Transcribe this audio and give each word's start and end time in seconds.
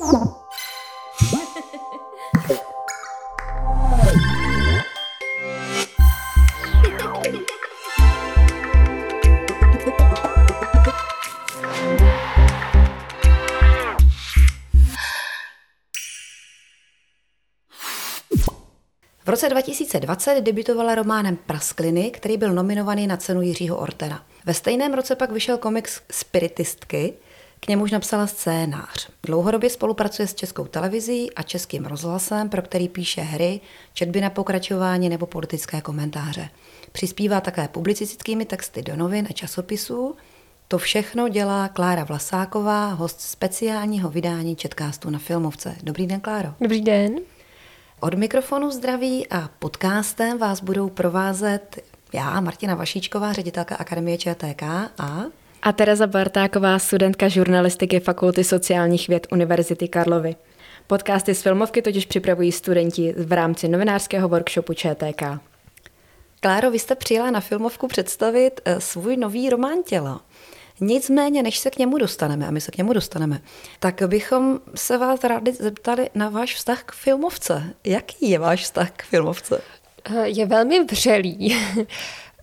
V 0.00 0.06
roce 19.26 19.48
2020 19.48 20.40
debutovala 20.40 20.94
románem 20.94 21.36
Praskliny, 21.36 22.10
který 22.10 22.36
byl 22.36 22.52
nominovaný 22.52 23.06
na 23.06 23.16
cenu 23.16 23.42
Jiřího 23.42 23.76
Ortera. 23.76 24.22
Ve 24.44 24.54
stejném 24.54 24.94
roce 24.94 25.16
pak 25.16 25.30
vyšel 25.30 25.58
komiks 25.58 26.00
Spiritistky, 26.10 27.14
k 27.60 27.68
němuž 27.68 27.90
napsala 27.90 28.26
scénář. 28.26 29.08
Dlouhodobě 29.22 29.70
spolupracuje 29.70 30.28
s 30.28 30.34
Českou 30.34 30.64
televizí 30.64 31.34
a 31.34 31.42
Českým 31.42 31.84
rozhlasem, 31.84 32.48
pro 32.48 32.62
který 32.62 32.88
píše 32.88 33.20
hry, 33.20 33.60
četby 33.92 34.20
na 34.20 34.30
pokračování 34.30 35.08
nebo 35.08 35.26
politické 35.26 35.80
komentáře. 35.80 36.48
Přispívá 36.92 37.40
také 37.40 37.68
publicistickými 37.68 38.44
texty 38.44 38.82
do 38.82 38.96
novin 38.96 39.26
a 39.30 39.32
časopisů. 39.32 40.16
To 40.68 40.78
všechno 40.78 41.28
dělá 41.28 41.68
Klára 41.68 42.04
Vlasáková, 42.04 42.92
host 42.92 43.20
speciálního 43.20 44.10
vydání 44.10 44.56
Četkástu 44.56 45.10
na 45.10 45.18
Filmovce. 45.18 45.76
Dobrý 45.82 46.06
den, 46.06 46.20
Kláro. 46.20 46.54
Dobrý 46.60 46.80
den. 46.80 47.16
Od 48.00 48.14
mikrofonu 48.14 48.70
zdraví 48.70 49.28
a 49.28 49.50
podcastem 49.58 50.38
vás 50.38 50.60
budou 50.60 50.88
provázet 50.88 51.84
já, 52.12 52.40
Martina 52.40 52.74
Vašíčková, 52.74 53.32
ředitelka 53.32 53.76
Akademie 53.76 54.18
ČTK 54.18 54.62
a... 54.98 55.39
A 55.62 55.72
Tereza 55.72 56.06
Bartáková, 56.06 56.78
studentka 56.78 57.28
žurnalistiky 57.28 58.00
Fakulty 58.00 58.44
sociálních 58.44 59.08
věd 59.08 59.26
Univerzity 59.32 59.88
Karlovy. 59.88 60.36
Podcasty 60.86 61.34
z 61.34 61.42
filmovky 61.42 61.82
totiž 61.82 62.06
připravují 62.06 62.52
studenti 62.52 63.14
v 63.16 63.32
rámci 63.32 63.68
novinářského 63.68 64.28
workshopu 64.28 64.74
ČTK. 64.74 65.22
Kláro, 66.40 66.70
vy 66.70 66.78
jste 66.78 66.94
přijela 66.94 67.30
na 67.30 67.40
filmovku 67.40 67.88
představit 67.88 68.60
eh, 68.64 68.80
svůj 68.80 69.16
nový 69.16 69.50
román 69.50 69.82
Tělo. 69.82 70.20
Nicméně, 70.80 71.42
než 71.42 71.58
se 71.58 71.70
k 71.70 71.78
němu 71.78 71.98
dostaneme, 71.98 72.46
a 72.46 72.50
my 72.50 72.60
se 72.60 72.70
k 72.70 72.76
němu 72.76 72.92
dostaneme, 72.92 73.40
tak 73.80 74.02
bychom 74.06 74.60
se 74.74 74.98
vás 74.98 75.24
rádi 75.24 75.52
zeptali 75.52 76.10
na 76.14 76.28
váš 76.28 76.54
vztah 76.54 76.82
k 76.82 76.92
filmovce. 76.92 77.74
Jaký 77.84 78.30
je 78.30 78.38
váš 78.38 78.62
vztah 78.62 78.90
k 78.90 79.02
filmovce? 79.02 79.60
Eh, 80.04 80.28
je 80.28 80.46
velmi 80.46 80.84
vřelý. 80.84 81.56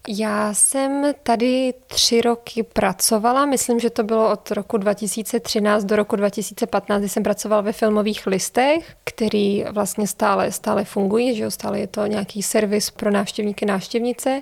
Já 0.10 0.54
jsem 0.54 1.14
tady 1.24 1.74
tři 1.88 2.22
roky 2.22 2.64
pracovala, 2.64 3.46
myslím, 3.46 3.80
že 3.80 3.90
to 3.90 4.04
bylo 4.04 4.32
od 4.32 4.52
roku 4.52 4.78
2013 4.78 5.84
do 5.84 5.96
roku 5.96 6.16
2015, 6.16 7.00
kdy 7.00 7.10
jsem 7.10 7.24
pracovala 7.24 7.62
ve 7.62 7.72
filmových 7.72 8.28
listech, 8.28 8.96
který 9.04 9.64
vlastně 9.72 10.08
stále, 10.08 10.52
stále 10.52 10.86
fungují, 10.86 11.36
že 11.36 11.44
jo, 11.44 11.52
stále 11.52 11.80
je 11.80 11.88
to 11.88 12.06
nějaký 12.06 12.44
servis 12.44 12.92
pro 12.92 13.12
návštěvníky, 13.12 13.66
návštěvnice. 13.66 14.42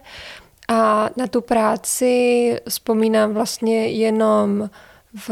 A 0.68 1.10
na 1.18 1.28
tu 1.28 1.42
práci 1.42 2.56
vzpomínám 2.70 3.34
vlastně 3.34 3.88
jenom 3.88 4.70
v 5.28 5.30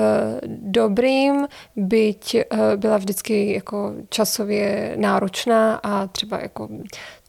dobrým, 0.47 1.47
byť 1.75 2.35
eh, 2.35 2.45
byla 2.75 2.97
vždycky 2.97 3.53
jako 3.53 3.93
časově 4.09 4.93
náročná 4.95 5.75
a 5.75 6.07
třeba 6.07 6.39
jako 6.41 6.69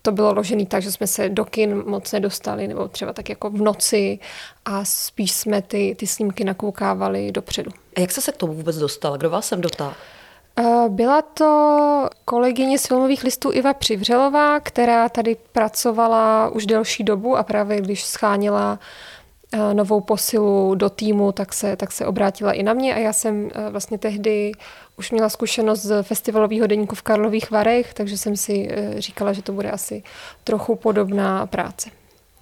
to 0.04 0.12
bylo 0.12 0.34
ložené 0.34 0.66
tak, 0.66 0.82
že 0.82 0.92
jsme 0.92 1.06
se 1.06 1.28
do 1.28 1.44
kin 1.44 1.82
moc 1.86 2.12
nedostali, 2.12 2.68
nebo 2.68 2.88
třeba 2.88 3.12
tak 3.12 3.28
jako 3.28 3.50
v 3.50 3.62
noci 3.62 4.18
a 4.64 4.84
spíš 4.84 5.32
jsme 5.32 5.62
ty, 5.62 5.96
ty 5.98 6.06
snímky 6.06 6.44
nakoukávali 6.44 7.32
dopředu. 7.32 7.70
A 7.96 8.00
jak 8.00 8.10
jste 8.10 8.20
se 8.20 8.32
k 8.32 8.36
tomu 8.36 8.54
vůbec 8.54 8.76
dostala? 8.76 9.16
Kdo 9.16 9.30
vás 9.30 9.48
sem 9.48 9.60
dotáhl? 9.60 9.94
Eh, 10.58 10.88
byla 10.88 11.22
to 11.22 12.08
kolegyně 12.24 12.78
z 12.78 12.86
filmových 12.86 13.24
listů 13.24 13.52
Iva 13.52 13.74
Přivřelová, 13.74 14.60
která 14.60 15.08
tady 15.08 15.36
pracovala 15.52 16.48
už 16.48 16.66
delší 16.66 17.04
dobu 17.04 17.36
a 17.36 17.42
právě 17.42 17.80
když 17.80 18.04
schánila 18.04 18.78
novou 19.72 20.00
posilu 20.00 20.74
do 20.74 20.90
týmu, 20.90 21.32
tak 21.32 21.52
se, 21.52 21.76
tak 21.76 21.92
se 21.92 22.06
obrátila 22.06 22.52
i 22.52 22.62
na 22.62 22.72
mě 22.72 22.94
a 22.94 22.98
já 22.98 23.12
jsem 23.12 23.50
eh, 23.54 23.70
vlastně 23.70 23.98
tehdy 23.98 24.52
už 24.96 25.10
měla 25.10 25.28
zkušenost 25.28 25.82
z 25.82 26.02
festivalového 26.02 26.66
deníku 26.66 26.94
v 26.94 27.02
Karlových 27.02 27.50
Varech, 27.50 27.94
takže 27.94 28.18
jsem 28.18 28.36
si 28.36 28.68
říkala, 28.98 29.32
že 29.32 29.42
to 29.42 29.52
bude 29.52 29.70
asi 29.70 30.02
trochu 30.44 30.76
podobná 30.76 31.46
práce. 31.46 31.90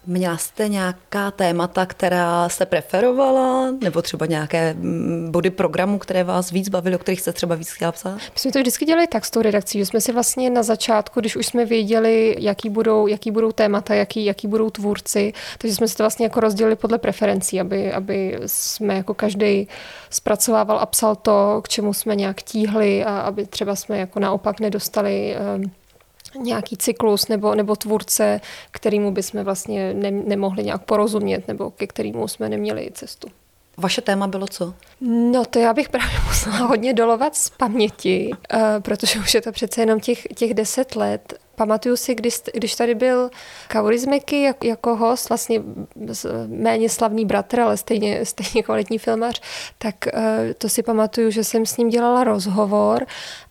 Měla 0.06 0.36
jste 0.36 0.68
nějaká 0.68 1.30
témata, 1.30 1.86
která 1.86 2.48
jste 2.48 2.66
preferovala, 2.66 3.70
nebo 3.82 4.02
třeba 4.02 4.26
nějaké 4.26 4.74
mm, 4.74 5.30
body 5.30 5.50
programu, 5.50 5.98
které 5.98 6.24
vás 6.24 6.50
víc 6.50 6.68
bavily, 6.68 6.96
o 6.96 6.98
kterých 6.98 7.20
jste 7.20 7.32
třeba 7.32 7.54
víc 7.54 7.70
chtěla 7.70 7.92
psát? 7.92 8.14
My 8.14 8.20
jsme 8.36 8.52
to 8.52 8.58
vždycky 8.58 8.84
dělali 8.84 9.06
tak 9.06 9.24
s 9.24 9.30
tou 9.30 9.42
redakcí, 9.42 9.78
že 9.78 9.86
jsme 9.86 10.00
si 10.00 10.12
vlastně 10.12 10.50
na 10.50 10.62
začátku, 10.62 11.20
když 11.20 11.36
už 11.36 11.46
jsme 11.46 11.64
věděli, 11.64 12.36
jaký 12.38 12.68
budou, 12.68 13.06
jaký 13.06 13.30
budou 13.30 13.52
témata, 13.52 13.94
jaký, 13.94 14.24
jaký 14.24 14.46
budou 14.46 14.70
tvůrci, 14.70 15.32
takže 15.58 15.76
jsme 15.76 15.88
si 15.88 15.96
to 15.96 16.02
vlastně 16.02 16.26
jako 16.26 16.40
rozdělili 16.40 16.76
podle 16.76 16.98
preferencí, 16.98 17.60
aby, 17.60 17.92
aby 17.92 18.38
jsme 18.46 18.94
jako 18.94 19.14
každý 19.14 19.68
zpracovával 20.10 20.78
a 20.78 20.86
psal 20.86 21.16
to, 21.16 21.60
k 21.64 21.68
čemu 21.68 21.94
jsme 21.94 22.16
nějak 22.16 22.42
tíhli 22.42 23.04
a 23.04 23.20
aby 23.20 23.46
třeba 23.46 23.76
jsme 23.76 23.98
jako 23.98 24.20
naopak 24.20 24.60
nedostali 24.60 25.36
um, 25.56 25.72
nějaký 26.40 26.76
cyklus 26.76 27.28
nebo, 27.28 27.54
nebo 27.54 27.76
tvůrce, 27.76 28.40
kterýmu 28.70 29.12
bychom 29.12 29.44
vlastně 29.44 29.94
ne, 29.94 30.10
nemohli 30.10 30.64
nějak 30.64 30.84
porozumět 30.84 31.48
nebo 31.48 31.70
ke 31.70 31.86
kterému 31.86 32.28
jsme 32.28 32.48
neměli 32.48 32.90
cestu. 32.94 33.28
Vaše 33.76 34.00
téma 34.00 34.26
bylo 34.26 34.46
co? 34.46 34.74
No 35.00 35.44
to 35.44 35.58
já 35.58 35.74
bych 35.74 35.88
právě 35.88 36.16
musela 36.26 36.56
hodně 36.56 36.94
dolovat 36.94 37.36
z 37.36 37.50
paměti, 37.50 38.30
uh, 38.54 38.60
protože 38.78 39.18
už 39.18 39.34
je 39.34 39.40
to 39.40 39.52
přece 39.52 39.82
jenom 39.82 40.00
těch, 40.00 40.22
těch 40.34 40.54
deset 40.54 40.96
let. 40.96 41.34
Pamatuju 41.54 41.96
si, 41.96 42.14
když, 42.14 42.34
když 42.54 42.74
tady 42.74 42.94
byl 42.94 43.30
Kaurismeky 43.72 44.42
jako, 44.42 44.66
jako 44.66 44.96
host, 44.96 45.28
vlastně 45.28 45.62
méně 46.46 46.88
slavný 46.88 47.24
bratr, 47.24 47.60
ale 47.60 47.76
stejně, 47.76 48.26
stejně 48.26 48.62
kvalitní 48.62 48.98
filmař, 48.98 49.40
tak 49.78 49.94
uh, 50.14 50.22
to 50.58 50.68
si 50.68 50.82
pamatuju, 50.82 51.30
že 51.30 51.44
jsem 51.44 51.66
s 51.66 51.76
ním 51.76 51.88
dělala 51.88 52.24
rozhovor 52.24 53.06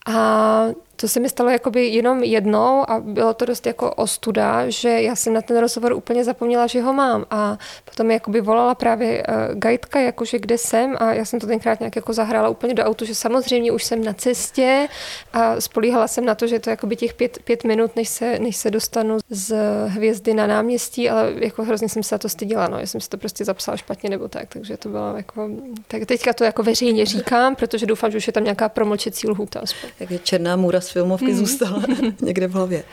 a 0.07 0.65
to 1.01 1.07
se 1.07 1.19
mi 1.19 1.29
stalo 1.29 1.49
jakoby 1.49 1.87
jenom 1.87 2.23
jednou 2.23 2.89
a 2.89 2.99
bylo 2.99 3.33
to 3.33 3.45
dost 3.45 3.67
jako 3.67 3.93
ostuda, 3.93 4.69
že 4.69 4.89
já 4.89 5.15
jsem 5.15 5.33
na 5.33 5.41
ten 5.41 5.57
rozhovor 5.57 5.93
úplně 5.93 6.23
zapomněla, 6.23 6.67
že 6.67 6.81
ho 6.81 6.93
mám. 6.93 7.25
A 7.31 7.57
potom 7.85 8.07
mi 8.07 8.13
jakoby 8.13 8.41
volala 8.41 8.75
právě 8.75 9.23
uh, 9.23 9.59
guidka, 9.59 9.99
jakože 9.99 10.39
kde 10.39 10.57
jsem. 10.57 10.95
A 10.99 11.13
já 11.13 11.25
jsem 11.25 11.39
to 11.39 11.47
tenkrát 11.47 11.79
nějak 11.79 11.95
jako 11.95 12.13
zahrála 12.13 12.49
úplně 12.49 12.73
do 12.73 12.83
autu, 12.83 13.05
že 13.05 13.15
samozřejmě 13.15 13.71
už 13.71 13.83
jsem 13.83 14.03
na 14.03 14.13
cestě. 14.13 14.87
A 15.33 15.61
spolíhala 15.61 16.07
jsem 16.07 16.25
na 16.25 16.35
to, 16.35 16.47
že 16.47 16.59
to 16.59 16.69
jakoby 16.69 16.95
těch 16.95 17.13
pět, 17.13 17.39
pět 17.43 17.63
minut, 17.63 17.95
než 17.95 18.09
se, 18.09 18.39
než 18.39 18.57
se 18.57 18.71
dostanu 18.71 19.17
z 19.29 19.55
hvězdy 19.87 20.33
na 20.33 20.47
náměstí, 20.47 21.09
ale 21.09 21.33
jako 21.35 21.63
hrozně 21.63 21.89
jsem 21.89 22.03
se 22.03 22.09
za 22.09 22.17
to 22.17 22.29
styděla, 22.29 22.67
no, 22.67 22.79
já 22.79 22.85
jsem 22.85 23.01
si 23.01 23.09
to 23.09 23.17
prostě 23.17 23.45
zapsala 23.45 23.77
špatně 23.77 24.09
nebo 24.09 24.27
tak, 24.27 24.49
takže 24.49 24.77
to 24.77 24.89
bylo 24.89 25.17
jako, 25.17 25.49
tak 25.87 26.05
teďka 26.05 26.33
to 26.33 26.43
jako 26.43 26.63
veřejně 26.63 27.05
říkám, 27.05 27.55
protože 27.55 27.85
doufám, 27.85 28.11
že 28.11 28.17
už 28.17 28.27
je 28.27 28.33
tam 28.33 28.43
nějaká 28.43 28.69
promlčecí 28.69 29.27
lhůta 29.27 29.59
aspoň. 29.59 29.89
Jak 29.99 30.11
je 30.11 30.19
černá 30.19 30.55
můra 30.55 30.81
z 30.91 30.93
filmovky 30.93 31.25
hmm. 31.25 31.35
zůstala 31.35 31.83
někde 32.21 32.47
v 32.47 32.51
hlavě. 32.51 32.83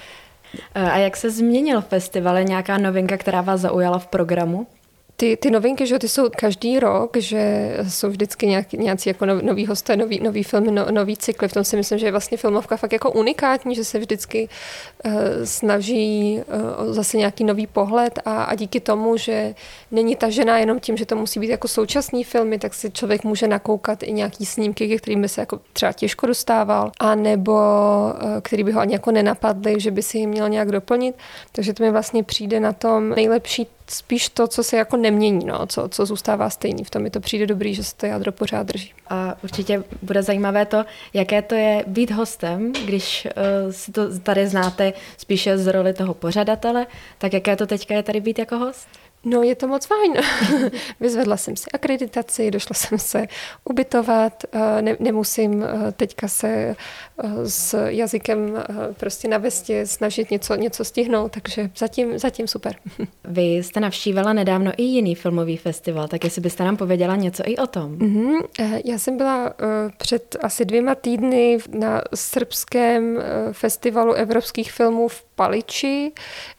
A 0.74 0.96
jak 0.96 1.16
se 1.16 1.30
změnil 1.30 1.80
festival? 1.80 2.36
Je 2.36 2.44
nějaká 2.44 2.78
novinka, 2.78 3.16
která 3.16 3.40
vás 3.40 3.60
zaujala 3.60 3.98
v 3.98 4.06
programu? 4.06 4.66
Ty, 5.20 5.36
ty 5.36 5.50
novinky, 5.50 5.86
že 5.86 5.98
ty 5.98 6.08
jsou 6.08 6.28
každý 6.36 6.78
rok, 6.80 7.16
že 7.16 7.74
jsou 7.88 8.08
vždycky 8.08 8.46
nějaký, 8.46 8.78
nějací 8.78 9.08
jako 9.08 9.26
nový 9.26 9.66
hosté, 9.66 9.96
nový, 9.96 10.20
nový 10.20 10.42
film, 10.42 10.74
no, 10.74 10.86
nový 10.90 11.16
cykly. 11.16 11.48
V 11.48 11.52
tom 11.52 11.64
si 11.64 11.76
myslím, 11.76 11.98
že 11.98 12.06
je 12.06 12.10
vlastně 12.10 12.36
filmovka 12.36 12.76
fakt 12.76 12.92
jako 12.92 13.10
unikátní, 13.10 13.74
že 13.74 13.84
se 13.84 13.98
vždycky 13.98 14.48
uh, 15.04 15.12
snaží 15.44 16.40
uh, 16.86 16.92
zase 16.92 17.16
nějaký 17.16 17.44
nový 17.44 17.66
pohled 17.66 18.18
a, 18.24 18.42
a 18.42 18.54
díky 18.54 18.80
tomu, 18.80 19.16
že 19.16 19.54
není 19.90 20.16
ta 20.16 20.30
žena 20.30 20.58
jenom 20.58 20.80
tím, 20.80 20.96
že 20.96 21.06
to 21.06 21.16
musí 21.16 21.40
být 21.40 21.50
jako 21.50 21.68
současný 21.68 22.24
filmy, 22.24 22.58
tak 22.58 22.74
si 22.74 22.90
člověk 22.90 23.24
může 23.24 23.48
nakoukat 23.48 24.02
i 24.02 24.12
nějaký 24.12 24.46
snímky, 24.46 24.88
ke 24.88 24.96
kterým 24.96 25.22
by 25.22 25.28
se 25.28 25.40
jako 25.40 25.60
třeba 25.72 25.92
těžko 25.92 26.26
dostával, 26.26 26.92
a 27.00 27.14
nebo 27.14 27.52
uh, 27.52 28.40
který 28.42 28.64
by 28.64 28.72
ho 28.72 28.80
ani 28.80 28.92
jako 28.92 29.10
nenapadly, 29.10 29.80
že 29.80 29.90
by 29.90 30.02
si 30.02 30.18
ji 30.18 30.26
měl 30.26 30.48
nějak 30.48 30.72
doplnit. 30.72 31.14
Takže 31.52 31.74
to 31.74 31.82
mi 31.82 31.90
vlastně 31.90 32.22
přijde 32.22 32.60
na 32.60 32.72
tom 32.72 33.10
nejlepší 33.10 33.66
spíš 33.90 34.28
to, 34.28 34.46
co 34.46 34.62
se 34.62 34.76
jako 34.76 34.96
nemění, 34.96 35.44
no, 35.44 35.66
co, 35.66 35.88
co 35.88 36.06
zůstává 36.06 36.50
stejný. 36.50 36.84
V 36.84 36.90
tom 36.90 37.02
mi 37.02 37.10
to 37.10 37.20
přijde 37.20 37.46
dobrý, 37.46 37.74
že 37.74 37.84
se 37.84 37.96
to 37.96 38.06
jádro 38.06 38.32
pořád 38.32 38.66
drží. 38.66 38.92
A 39.08 39.34
určitě 39.44 39.84
bude 40.02 40.22
zajímavé 40.22 40.66
to, 40.66 40.84
jaké 41.14 41.42
to 41.42 41.54
je 41.54 41.84
být 41.86 42.10
hostem, 42.10 42.72
když 42.72 43.26
uh, 43.66 43.72
si 43.72 43.92
to 43.92 44.18
tady 44.18 44.46
znáte 44.46 44.92
spíše 45.16 45.58
z 45.58 45.66
roli 45.66 45.92
toho 45.92 46.14
pořadatele, 46.14 46.86
tak 47.18 47.32
jaké 47.32 47.56
to 47.56 47.66
teďka 47.66 47.94
je 47.94 48.02
tady 48.02 48.20
být 48.20 48.38
jako 48.38 48.58
host? 48.58 48.88
No, 49.24 49.42
je 49.42 49.54
to 49.54 49.68
moc 49.68 49.86
fajn. 49.86 50.14
Vyzvedla 51.00 51.36
jsem 51.36 51.56
si 51.56 51.70
akreditaci, 51.70 52.50
došla 52.50 52.74
jsem 52.74 52.98
se 52.98 53.26
ubytovat, 53.64 54.44
eh, 54.52 54.82
ne, 54.82 54.96
nemusím 55.00 55.62
eh, 55.62 55.92
teďka 55.92 56.28
se 56.28 56.48
eh, 56.48 57.28
s 57.44 57.86
jazykem 57.86 58.64
prostě 58.94 59.28
na 59.28 59.38
vestě 59.38 59.86
snažit 59.86 60.30
něco, 60.30 60.54
něco 60.54 60.84
stihnout, 60.84 61.32
takže 61.32 61.70
zatím, 61.76 62.18
zatím 62.18 62.48
super. 62.48 62.76
Vy 63.24 63.42
jste 63.42 63.80
navštívila 63.80 64.32
nedávno 64.32 64.72
i 64.76 64.82
jiný 64.82 65.14
filmový 65.14 65.56
festival, 65.56 66.08
tak 66.08 66.24
jestli 66.24 66.42
byste 66.42 66.64
nám 66.64 66.76
pověděla 66.76 67.16
něco 67.16 67.42
i 67.46 67.56
o 67.56 67.66
tom. 67.66 67.98
Mm-hmm. 67.98 68.42
Já 68.84 68.98
jsem 68.98 69.16
byla 69.16 69.54
před 69.96 70.36
asi 70.42 70.64
dvěma 70.64 70.94
týdny 70.94 71.58
na 71.72 72.02
srbském 72.14 73.18
festivalu 73.52 74.12
evropských 74.12 74.72
filmů 74.72 75.08
v 75.08 75.24
Paliči, 75.34 76.12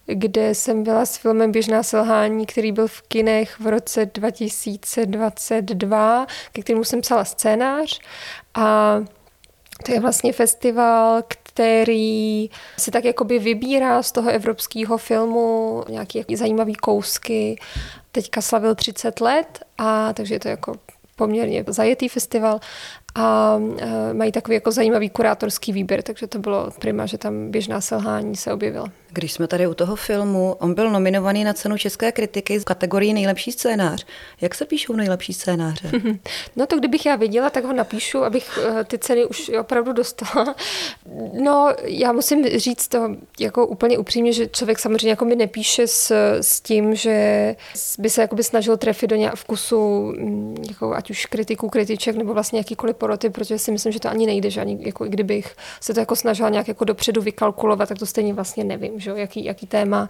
kde 0.06 0.56
jsem 0.56 0.84
byla 0.84 1.06
s 1.06 1.18
filmem 1.18 1.52
Běžná 1.52 1.84
selhání, 1.84 2.46
který 2.52 2.72
byl 2.72 2.88
v 2.88 3.02
kinech 3.02 3.60
v 3.60 3.68
roce 3.68 4.06
2022, 4.06 6.28
ke 6.52 6.62
kterému 6.62 6.84
jsem 6.84 7.02
psala 7.02 7.26
scénář. 7.26 8.00
A 8.56 8.96
to 9.86 9.92
je 9.92 10.00
vlastně 10.00 10.34
festival, 10.34 11.24
který 11.28 12.50
si 12.78 12.92
tak 12.92 13.06
jakoby 13.06 13.40
vybírá 13.40 14.04
z 14.04 14.12
toho 14.12 14.30
evropského 14.30 14.98
filmu 14.98 15.84
nějaké 15.90 16.22
zajímavé 16.36 16.74
kousky. 16.74 17.60
Teďka 18.12 18.42
slavil 18.42 18.76
30 18.76 19.22
let, 19.22 19.66
a 19.78 20.14
takže 20.14 20.36
je 20.36 20.40
to 20.40 20.48
jako 20.48 20.74
poměrně 21.16 21.64
zajetý 21.68 22.10
festival 22.10 22.60
a 23.16 23.58
mají 24.14 24.32
takový 24.32 24.56
jako 24.56 24.72
zajímavý 24.72 25.10
kurátorský 25.10 25.74
výběr, 25.74 26.02
takže 26.02 26.28
to 26.28 26.40
bylo 26.40 26.72
prima, 26.80 27.06
že 27.06 27.18
tam 27.18 27.52
běžná 27.52 27.82
selhání 27.82 28.36
se 28.36 28.54
objevila. 28.54 28.92
Když 29.12 29.34
jsme 29.34 29.48
tady 29.48 29.68
u 29.68 29.74
toho 29.74 29.96
filmu, 29.96 30.56
on 30.60 30.74
byl 30.74 30.92
nominovaný 30.92 31.44
na 31.44 31.54
cenu 31.54 31.78
České 31.78 32.12
kritiky 32.12 32.60
v 32.60 32.66
kategorii 32.66 33.14
nejlepší 33.14 33.52
scénář. 33.52 34.06
Jak 34.42 34.56
se 34.56 34.66
píšou 34.66 34.94
nejlepší 34.94 35.34
scénáře? 35.34 35.92
No 36.56 36.66
to 36.66 36.78
kdybych 36.78 37.06
já 37.06 37.16
věděla, 37.16 37.50
tak 37.50 37.64
ho 37.64 37.74
napíšu, 37.74 38.24
abych 38.24 38.60
e, 38.80 38.84
ty 38.84 38.98
ceny 38.98 39.26
už 39.26 39.52
opravdu 39.60 39.94
dostala. 39.94 40.56
No 41.34 41.70
já 41.84 42.12
musím 42.12 42.46
říct 42.60 42.88
to 42.88 43.16
jako 43.40 43.68
úplně 43.68 43.98
upřímně, 43.98 44.34
že 44.34 44.48
člověk 44.48 44.80
samozřejmě 44.80 45.10
jako 45.10 45.26
mi 45.26 45.36
nepíše 45.36 45.88
s, 45.88 46.12
s 46.42 46.62
tím, 46.62 46.96
že 46.96 47.56
by 48.00 48.10
se 48.10 48.22
jakoby 48.22 48.44
snažil 48.44 48.78
trefit 48.78 49.10
do 49.10 49.16
nějak 49.16 49.36
vkusu 49.36 50.14
jako 50.70 50.94
ať 50.94 51.10
už 51.10 51.26
kritiků, 51.26 51.70
kritiček 51.70 52.16
nebo 52.16 52.34
vlastně 52.34 52.60
jakýkoliv 52.60 52.96
poroty, 53.00 53.30
protože 53.30 53.60
si 53.60 53.72
myslím, 53.72 53.92
že 53.92 54.00
to 54.00 54.10
ani 54.10 54.26
nejde, 54.26 54.50
že 54.50 54.62
ani 54.62 54.78
jako 54.82 55.06
i 55.06 55.10
kdybych 55.10 55.56
se 55.82 55.94
to 55.94 56.00
jako 56.00 56.16
snažila 56.16 56.50
nějak 56.50 56.68
jako 56.68 56.86
dopředu 56.86 57.22
vykalkulovat, 57.22 57.90
tak 57.90 58.00
to 58.00 58.06
stejně 58.06 58.34
vlastně 58.34 58.64
nevím, 58.64 59.00
že 59.00 59.12
jaký, 59.16 59.46
jaký 59.46 59.68
téma 59.68 60.10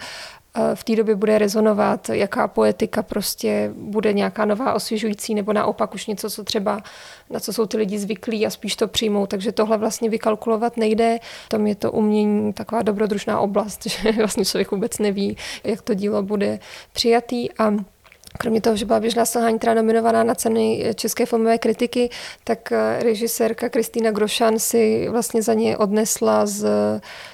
eh, 0.55 0.75
v 0.75 0.83
té 0.83 0.95
době 0.95 1.15
bude 1.15 1.37
rezonovat, 1.37 2.09
jaká 2.09 2.47
poetika 2.47 3.03
prostě 3.03 3.71
bude 3.75 4.13
nějaká 4.13 4.45
nová 4.45 4.73
osvěžující, 4.73 5.35
nebo 5.35 5.53
naopak 5.53 5.93
už 5.95 6.07
něco, 6.07 6.29
co 6.29 6.43
třeba, 6.43 6.81
na 7.29 7.39
co 7.39 7.53
jsou 7.53 7.65
ty 7.65 7.77
lidi 7.77 7.99
zvyklí 7.99 8.45
a 8.45 8.49
spíš 8.49 8.75
to 8.75 8.87
přijmou. 8.87 9.25
Takže 9.25 9.51
tohle 9.51 9.77
vlastně 9.77 10.09
vykalkulovat 10.09 10.77
nejde. 10.77 11.19
Tam 11.47 11.67
je 11.67 11.75
to 11.75 11.91
umění 11.91 12.53
taková 12.53 12.81
dobrodružná 12.81 13.39
oblast, 13.39 13.85
že 13.87 14.11
vlastně 14.11 14.45
člověk 14.45 14.71
vůbec 14.71 14.99
neví, 14.99 15.37
jak 15.63 15.81
to 15.81 15.93
dílo 15.93 16.23
bude 16.23 16.59
přijatý. 16.93 17.51
A 17.53 17.73
Kromě 18.41 18.61
toho, 18.61 18.75
že 18.75 18.85
byla 18.85 18.99
běžná 18.99 19.25
selhání 19.25 19.59
teda 19.59 19.73
nominovaná 19.73 20.23
na 20.23 20.35
ceny 20.35 20.93
české 20.95 21.25
filmové 21.25 21.57
kritiky, 21.57 22.09
tak 22.43 22.71
eh, 22.71 23.03
režisérka 23.03 23.69
Kristýna 23.69 24.11
Grošan 24.11 24.59
si 24.59 25.07
vlastně 25.09 25.41
za 25.41 25.53
ně 25.53 25.77
odnesla 25.77 26.45
z 26.45 26.67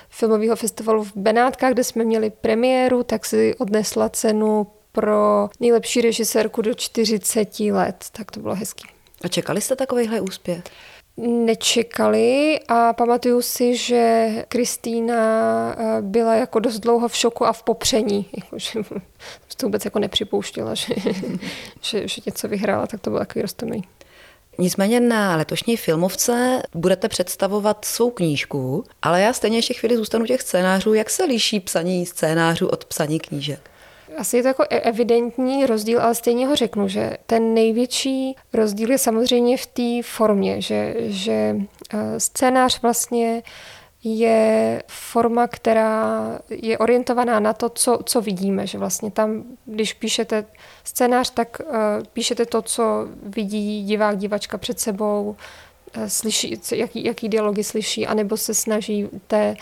filmového 0.09 0.55
festivalu 0.55 1.03
v 1.03 1.11
Benátkách, 1.15 1.73
kde 1.73 1.83
jsme 1.83 2.03
měli 2.03 2.29
premiéru, 2.29 3.03
tak 3.03 3.25
si 3.25 3.55
odnesla 3.55 4.09
cenu 4.09 4.67
pro 4.91 5.49
nejlepší 5.59 6.01
režisérku 6.01 6.61
do 6.61 6.73
40 6.73 7.59
let. 7.59 8.05
Tak 8.11 8.31
to 8.31 8.39
bylo 8.39 8.55
hezký. 8.55 8.87
A 9.23 9.27
čekali 9.27 9.61
jste 9.61 9.75
takovýhle 9.75 10.21
úspěch? 10.21 10.63
Nečekali 11.17 12.59
a 12.67 12.93
pamatuju 12.93 13.41
si, 13.41 13.77
že 13.77 14.27
Kristýna 14.47 15.15
eh, 15.77 16.01
byla 16.01 16.35
jako 16.35 16.59
dost 16.59 16.79
dlouho 16.79 17.07
v 17.07 17.15
šoku 17.15 17.45
a 17.45 17.53
v 17.53 17.63
popření. 17.63 18.25
Jako, 18.37 18.59
že 18.59 18.79
to 19.57 19.65
vůbec 19.65 19.85
jako 19.85 19.99
nepřipouštěla, 19.99 20.73
že, 20.73 20.93
že, 21.81 22.07
že 22.07 22.21
něco 22.25 22.47
vyhrála, 22.47 22.87
tak 22.87 23.01
to 23.01 23.09
bylo 23.09 23.19
takový 23.19 23.41
roztomilý. 23.41 23.83
Nicméně 24.57 24.99
na 24.99 25.35
letošní 25.35 25.77
filmovce 25.77 26.61
budete 26.73 27.07
představovat 27.07 27.85
svou 27.85 28.09
knížku, 28.09 28.83
ale 29.01 29.21
já 29.21 29.33
stejně 29.33 29.57
ještě 29.57 29.73
chvíli 29.73 29.97
zůstanu 29.97 30.25
těch 30.25 30.41
scénářů. 30.41 30.93
Jak 30.93 31.09
se 31.09 31.23
liší 31.23 31.59
psaní 31.59 32.05
scénářů 32.05 32.67
od 32.67 32.85
psaní 32.85 33.19
knížek? 33.19 33.69
Asi 34.17 34.37
je 34.37 34.43
to 34.43 34.47
jako 34.47 34.63
e- 34.69 34.79
evidentní 34.79 35.65
rozdíl, 35.65 36.01
ale 36.01 36.15
stejně 36.15 36.47
ho 36.47 36.55
řeknu, 36.55 36.87
že 36.87 37.17
ten 37.25 37.53
největší 37.53 38.35
rozdíl 38.53 38.91
je 38.91 38.97
samozřejmě 38.97 39.57
v 39.57 39.65
té 39.65 40.03
formě, 40.03 40.61
že, 40.61 40.95
že 40.99 41.31
e, 41.31 42.19
scénář 42.19 42.81
vlastně 42.81 43.43
je 44.07 44.83
forma, 44.87 45.47
která 45.47 46.39
je 46.49 46.77
orientovaná 46.77 47.39
na 47.39 47.53
to, 47.53 47.69
co, 47.69 47.99
co 48.05 48.21
vidíme, 48.21 48.67
že 48.67 48.77
vlastně 48.77 49.11
tam, 49.11 49.43
když 49.65 49.93
píšete 49.93 50.45
scénář, 50.83 51.29
tak 51.29 51.57
uh, 51.59 51.75
píšete 52.13 52.45
to, 52.45 52.61
co 52.61 53.07
vidí 53.23 53.83
divák, 53.83 54.17
divačka 54.17 54.57
před 54.57 54.79
sebou, 54.79 55.35
uh, 55.97 56.03
slyší, 56.07 56.61
jaký, 56.71 57.05
jaký 57.05 57.29
dialogy 57.29 57.63
slyší, 57.63 58.07
anebo 58.07 58.37
se 58.37 58.53
snažíte 58.53 59.55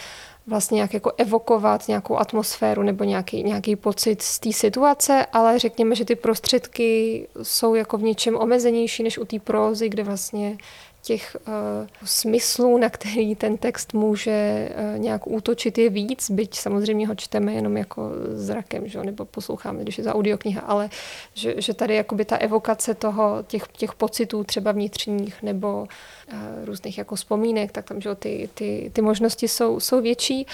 vlastně 0.48 0.76
nějak 0.76 0.94
jako 0.94 1.12
evokovat 1.18 1.88
nějakou 1.88 2.18
atmosféru 2.18 2.84
nebo 2.84 3.04
nějaký, 3.04 3.44
nějaký 3.44 3.76
pocit 3.76 4.22
z 4.22 4.40
té 4.40 4.54
situace, 4.54 5.26
ale 5.34 5.60
řekněme, 5.60 5.96
že 5.96 6.06
ty 6.06 6.16
prostředky 6.16 7.28
jsou 7.44 7.76
jako 7.76 7.98
v 7.98 8.04
něčem 8.04 8.36
omezenější 8.36 9.04
než 9.04 9.18
u 9.18 9.26
té 9.26 9.40
prózy, 9.40 9.90
kde 9.90 10.04
vlastně 10.04 10.58
těch 11.04 11.38
uh, 11.48 11.54
smyslů, 12.06 12.78
na 12.78 12.90
který 12.90 13.36
ten 13.36 13.58
text 13.58 13.94
může 13.94 14.70
uh, 14.70 15.00
nějak 15.00 15.28
útočit, 15.28 15.78
je 15.78 15.90
víc, 15.90 16.32
byť 16.32 16.60
samozřejmě 16.60 17.08
ho 17.08 17.16
čteme 17.16 17.54
jenom 17.54 17.78
jako 17.78 18.12
zrakem, 18.34 18.88
že? 18.88 19.04
nebo 19.04 19.26
posloucháme, 19.26 19.82
když 19.82 19.98
je 19.98 20.04
za 20.04 20.16
audiokniha, 20.16 20.62
ale 20.62 20.90
že, 21.34 21.54
že 21.58 21.74
tady 21.74 21.96
jakoby 21.96 22.26
ta 22.26 22.38
evokace 22.38 22.94
toho, 22.94 23.44
těch, 23.48 23.64
těch 23.68 23.94
pocitů 23.94 24.44
třeba 24.44 24.72
vnitřních 24.72 25.44
nebo 25.44 25.88
uh, 26.34 26.66
různých 26.66 26.98
jako 26.98 27.16
vzpomínek, 27.16 27.72
tak 27.72 27.86
tam 27.86 28.02
že 28.02 28.16
ty, 28.16 28.50
ty, 28.54 28.92
ty 28.94 29.02
možnosti 29.02 29.48
jsou, 29.48 29.80
jsou 29.80 30.02
větší. 30.02 30.48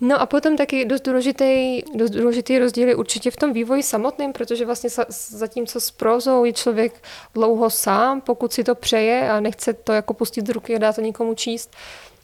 No 0.00 0.20
a 0.20 0.26
potom 0.26 0.56
taky 0.56 0.84
dost 0.84 1.00
důležitý, 1.00 1.82
dost 1.94 2.10
důležitý 2.10 2.58
rozdíl 2.58 2.88
je 2.88 2.96
určitě 2.96 3.30
v 3.30 3.36
tom 3.36 3.52
vývoji 3.52 3.82
samotném, 3.82 4.32
protože 4.32 4.66
vlastně 4.66 4.90
zatímco 5.30 5.80
s 5.80 5.90
prozou 5.90 6.44
je 6.44 6.52
člověk 6.52 7.02
dlouho 7.34 7.70
sám, 7.70 8.20
pokud 8.20 8.52
si 8.52 8.64
to 8.64 8.74
přeje 8.74 9.30
a 9.30 9.40
nechce 9.40 9.72
to 9.72 9.91
jako 9.94 10.14
pustit 10.14 10.46
z 10.46 10.50
ruky 10.50 10.76
a 10.76 10.78
dá 10.78 10.92
to 10.92 11.00
někomu 11.00 11.34
číst, 11.34 11.70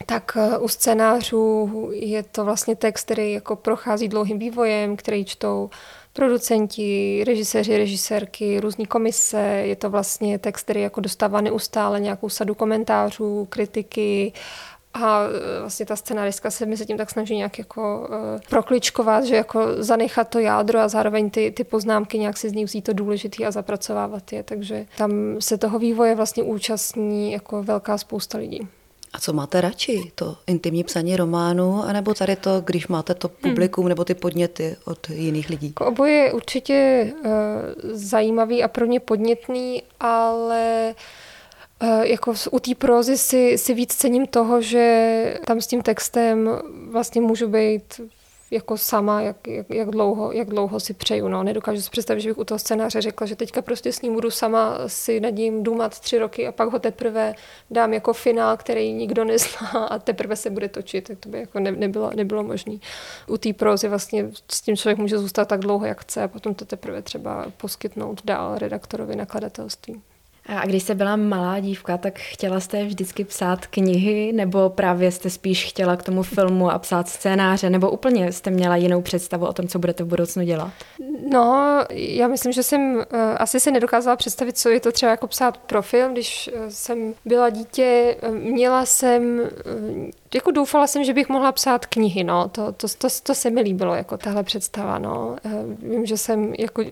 tak 0.05 0.37
eh, 0.37 0.57
u 0.57 0.67
scénářů 0.67 1.89
je 1.93 2.23
to 2.23 2.45
vlastně 2.45 2.75
text, 2.75 3.03
který 3.03 3.33
jako 3.33 3.55
prochází 3.55 4.07
dlouhým 4.07 4.39
vývojem, 4.39 4.97
který 4.97 5.25
čtou 5.25 5.69
producenti, 6.13 7.23
režiséři, 7.27 7.77
režisérky, 7.77 8.59
různé 8.59 8.85
komise. 8.85 9.41
Je 9.41 9.75
to 9.75 9.89
vlastně 9.89 10.39
text, 10.39 10.63
který 10.63 10.81
jako 10.81 11.01
dostává 11.01 11.41
neustále 11.41 11.99
nějakou 11.99 12.29
sadu 12.29 12.55
komentářů, 12.55 13.47
kritiky 13.49 14.33
a 14.93 15.23
e, 15.23 15.59
vlastně 15.59 15.85
ta 15.85 15.95
scenáristka 15.95 16.51
se 16.51 16.65
mezi 16.65 16.85
tím 16.85 16.97
tak 16.97 17.09
snaží 17.09 17.35
nějak 17.35 17.59
jako 17.59 18.07
uh, 18.09 18.15
prokličkovat, 18.49 19.23
že 19.23 19.35
jako 19.35 19.83
zanechat 19.83 20.29
to 20.29 20.39
jádro 20.39 20.79
a 20.79 20.87
zároveň 20.87 21.29
ty, 21.29 21.51
ty 21.51 21.63
poznámky 21.63 22.19
nějak 22.19 22.37
si 22.37 22.49
z 22.49 22.53
ní 22.53 22.65
vzít 22.65 22.81
to 22.81 22.93
důležitý 22.93 23.45
a 23.45 23.51
zapracovávat 23.51 24.33
je. 24.33 24.43
Takže 24.43 24.85
tam 24.97 25.11
se 25.39 25.57
toho 25.57 25.79
vývoje 25.79 26.15
vlastně 26.15 26.43
účastní 26.43 27.31
jako 27.31 27.63
velká 27.63 27.97
spousta 27.97 28.37
lidí. 28.37 28.67
A 29.13 29.19
co 29.19 29.33
máte 29.33 29.61
radši? 29.61 30.11
To 30.15 30.37
intimní 30.47 30.83
psaní 30.83 31.15
románu, 31.15 31.83
anebo 31.83 32.13
tady 32.13 32.35
to, 32.35 32.61
když 32.65 32.87
máte 32.87 33.13
to 33.13 33.27
hmm. 33.27 33.37
publikum 33.41 33.83
hmm. 33.83 33.89
nebo 33.89 34.05
ty 34.05 34.13
podněty 34.13 34.75
od 34.85 35.09
jiných 35.09 35.49
lidí? 35.49 35.67
Jako 35.67 35.85
oboje 35.85 36.13
je 36.13 36.33
určitě 36.33 37.07
uh, 37.25 37.31
zajímavý 37.91 38.63
a 38.63 38.67
pro 38.67 38.85
mě 38.85 38.99
podnětný, 38.99 39.83
ale 39.99 40.93
uh, 40.93 40.95
jako 42.01 42.33
u 42.51 42.59
té 42.59 42.75
prózy 42.75 43.17
si, 43.17 43.57
si 43.57 43.73
víc 43.73 43.95
cením 43.95 44.27
toho, 44.27 44.61
že 44.61 45.39
tam 45.45 45.61
s 45.61 45.67
tím 45.67 45.81
textem 45.81 46.49
vlastně 46.89 47.21
můžu 47.21 47.47
být 47.47 48.01
jako 48.51 48.77
sama, 48.77 49.21
jak, 49.21 49.47
jak, 49.47 49.69
jak, 49.69 49.89
dlouho, 49.89 50.31
jak 50.31 50.49
dlouho 50.49 50.79
si 50.79 50.93
přeju. 50.93 51.27
No. 51.27 51.43
Nedokážu 51.43 51.81
si 51.81 51.89
představit, 51.89 52.21
že 52.21 52.29
bych 52.29 52.37
u 52.37 52.43
toho 52.43 52.59
scénáře 52.59 53.01
řekla, 53.01 53.27
že 53.27 53.35
teďka 53.35 53.61
prostě 53.61 53.93
s 53.93 54.01
ním 54.01 54.13
budu 54.13 54.31
sama 54.31 54.77
si 54.87 55.19
nad 55.19 55.29
ním 55.29 55.63
důmat 55.63 55.99
tři 55.99 56.19
roky 56.19 56.47
a 56.47 56.51
pak 56.51 56.71
ho 56.71 56.79
teprve 56.79 57.35
dám 57.71 57.93
jako 57.93 58.13
finál, 58.13 58.57
který 58.57 58.93
nikdo 58.93 59.23
nezná 59.23 59.67
a 59.89 59.99
teprve 59.99 60.35
se 60.35 60.49
bude 60.49 60.69
točit. 60.69 61.07
Tak 61.07 61.19
to 61.19 61.29
by 61.29 61.39
jako 61.39 61.59
ne, 61.59 61.71
nebylo, 61.71 62.11
nebylo 62.15 62.43
možné. 62.43 62.77
U 63.27 63.37
té 63.37 63.53
prózy 63.53 63.87
vlastně 63.87 64.25
s 64.51 64.61
tím 64.61 64.77
člověk 64.77 64.97
může 64.97 65.17
zůstat 65.17 65.47
tak 65.47 65.59
dlouho, 65.59 65.85
jak 65.85 66.01
chce 66.01 66.23
a 66.23 66.27
potom 66.27 66.55
to 66.55 66.65
teprve 66.65 67.01
třeba 67.01 67.45
poskytnout 67.57 68.21
dál 68.25 68.57
redaktorovi 68.57 69.15
nakladatelství. 69.15 70.01
A 70.57 70.65
když 70.65 70.83
jste 70.83 70.95
byla 70.95 71.15
malá 71.15 71.59
dívka, 71.59 71.97
tak 71.97 72.19
chtěla 72.19 72.59
jste 72.59 72.85
vždycky 72.85 73.23
psát 73.23 73.67
knihy, 73.67 74.33
nebo 74.33 74.69
právě 74.69 75.11
jste 75.11 75.29
spíš 75.29 75.65
chtěla 75.65 75.95
k 75.95 76.03
tomu 76.03 76.23
filmu 76.23 76.71
a 76.71 76.79
psát 76.79 77.09
scénáře, 77.09 77.69
nebo 77.69 77.91
úplně 77.91 78.31
jste 78.31 78.51
měla 78.51 78.75
jinou 78.75 79.01
představu 79.01 79.45
o 79.45 79.53
tom, 79.53 79.67
co 79.67 79.79
budete 79.79 80.03
v 80.03 80.07
budoucnu 80.07 80.43
dělat? 80.43 80.71
No, 81.31 81.79
já 81.91 82.27
myslím, 82.27 82.51
že 82.51 82.63
jsem 82.63 82.95
uh, 82.95 83.03
asi 83.37 83.59
si 83.59 83.71
nedokázala 83.71 84.15
představit, 84.15 84.57
co 84.57 84.69
je 84.69 84.79
to 84.79 84.91
třeba 84.91 85.11
jako 85.11 85.27
psát 85.27 85.57
pro 85.57 85.81
film. 85.81 86.13
Když 86.13 86.49
uh, 86.53 86.61
jsem 86.69 87.13
byla 87.25 87.49
dítě, 87.49 88.15
uh, 88.29 88.35
měla 88.35 88.85
jsem 88.85 89.41
jako 90.33 90.51
doufala 90.51 90.87
jsem, 90.87 91.03
že 91.03 91.13
bych 91.13 91.29
mohla 91.29 91.51
psát 91.51 91.85
knihy, 91.85 92.23
no, 92.23 92.49
to, 92.49 92.71
to, 92.71 92.87
to, 92.97 93.07
to 93.23 93.35
se 93.35 93.49
mi 93.49 93.61
líbilo, 93.61 93.95
jako 93.95 94.17
tahle 94.17 94.43
představa, 94.43 94.99
no. 94.99 95.35
Eh, 95.45 95.49
vím, 95.89 96.05
že 96.05 96.17
jsem 96.17 96.53
jako 96.59 96.83